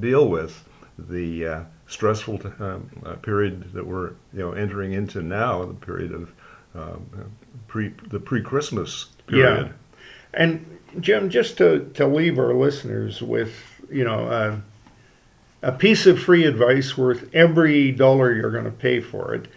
deal 0.00 0.28
with 0.28 0.68
the 0.98 1.46
uh, 1.46 1.62
stressful 1.86 2.40
um, 2.60 2.90
uh, 3.04 3.14
period 3.14 3.72
that 3.72 3.86
we're 3.86 4.10
you 4.32 4.40
know 4.40 4.52
entering 4.52 4.92
into 4.92 5.22
now, 5.22 5.64
the 5.64 5.74
period 5.74 6.12
of 6.12 6.32
um, 6.74 7.30
pre 7.66 7.88
the 8.08 8.20
pre-Christmas 8.20 9.06
period. 9.26 9.66
Yeah. 9.66 9.72
And 10.34 10.78
Jim, 11.00 11.30
just 11.30 11.58
to, 11.58 11.90
to 11.94 12.06
leave 12.06 12.38
our 12.38 12.54
listeners 12.54 13.22
with, 13.22 13.52
you 13.90 14.04
know, 14.04 14.26
uh, 14.28 14.56
a 15.62 15.72
piece 15.72 16.06
of 16.06 16.20
free 16.20 16.44
advice 16.44 16.96
worth 16.96 17.34
every 17.34 17.90
dollar 17.92 18.32
you're 18.32 18.50
going 18.50 18.64
to 18.64 18.70
pay 18.70 19.00
for 19.00 19.34
it. 19.34 19.48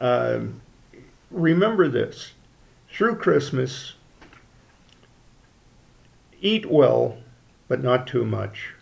Um, 0.00 0.60
remember 1.30 1.88
this: 1.88 2.32
through 2.90 3.16
Christmas, 3.16 3.94
eat 6.40 6.66
well, 6.66 7.18
but 7.68 7.82
not 7.82 8.06
too 8.06 8.24
much. 8.24 8.74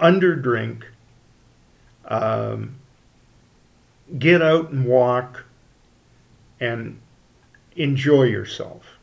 Underdrink. 0.00 0.84
Um, 2.06 2.76
get 4.18 4.42
out 4.42 4.70
and 4.70 4.84
walk, 4.84 5.44
and 6.60 7.00
enjoy 7.76 8.24
yourself. 8.24 8.93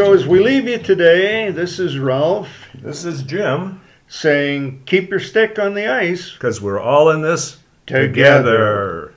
So, 0.00 0.14
as 0.14 0.26
we 0.26 0.40
leave 0.40 0.66
you 0.66 0.78
today, 0.78 1.50
this 1.50 1.78
is 1.78 1.98
Ralph 1.98 2.48
This 2.72 3.04
is 3.04 3.22
Jim, 3.22 3.82
saying, 4.08 4.84
keep 4.86 5.10
your 5.10 5.20
stick 5.20 5.58
on 5.58 5.74
the 5.74 5.88
ice 5.88 6.32
because 6.32 6.58
we're 6.62 6.80
all 6.80 7.10
in 7.10 7.20
this 7.20 7.58
together. 7.84 8.08
together. 8.08 9.09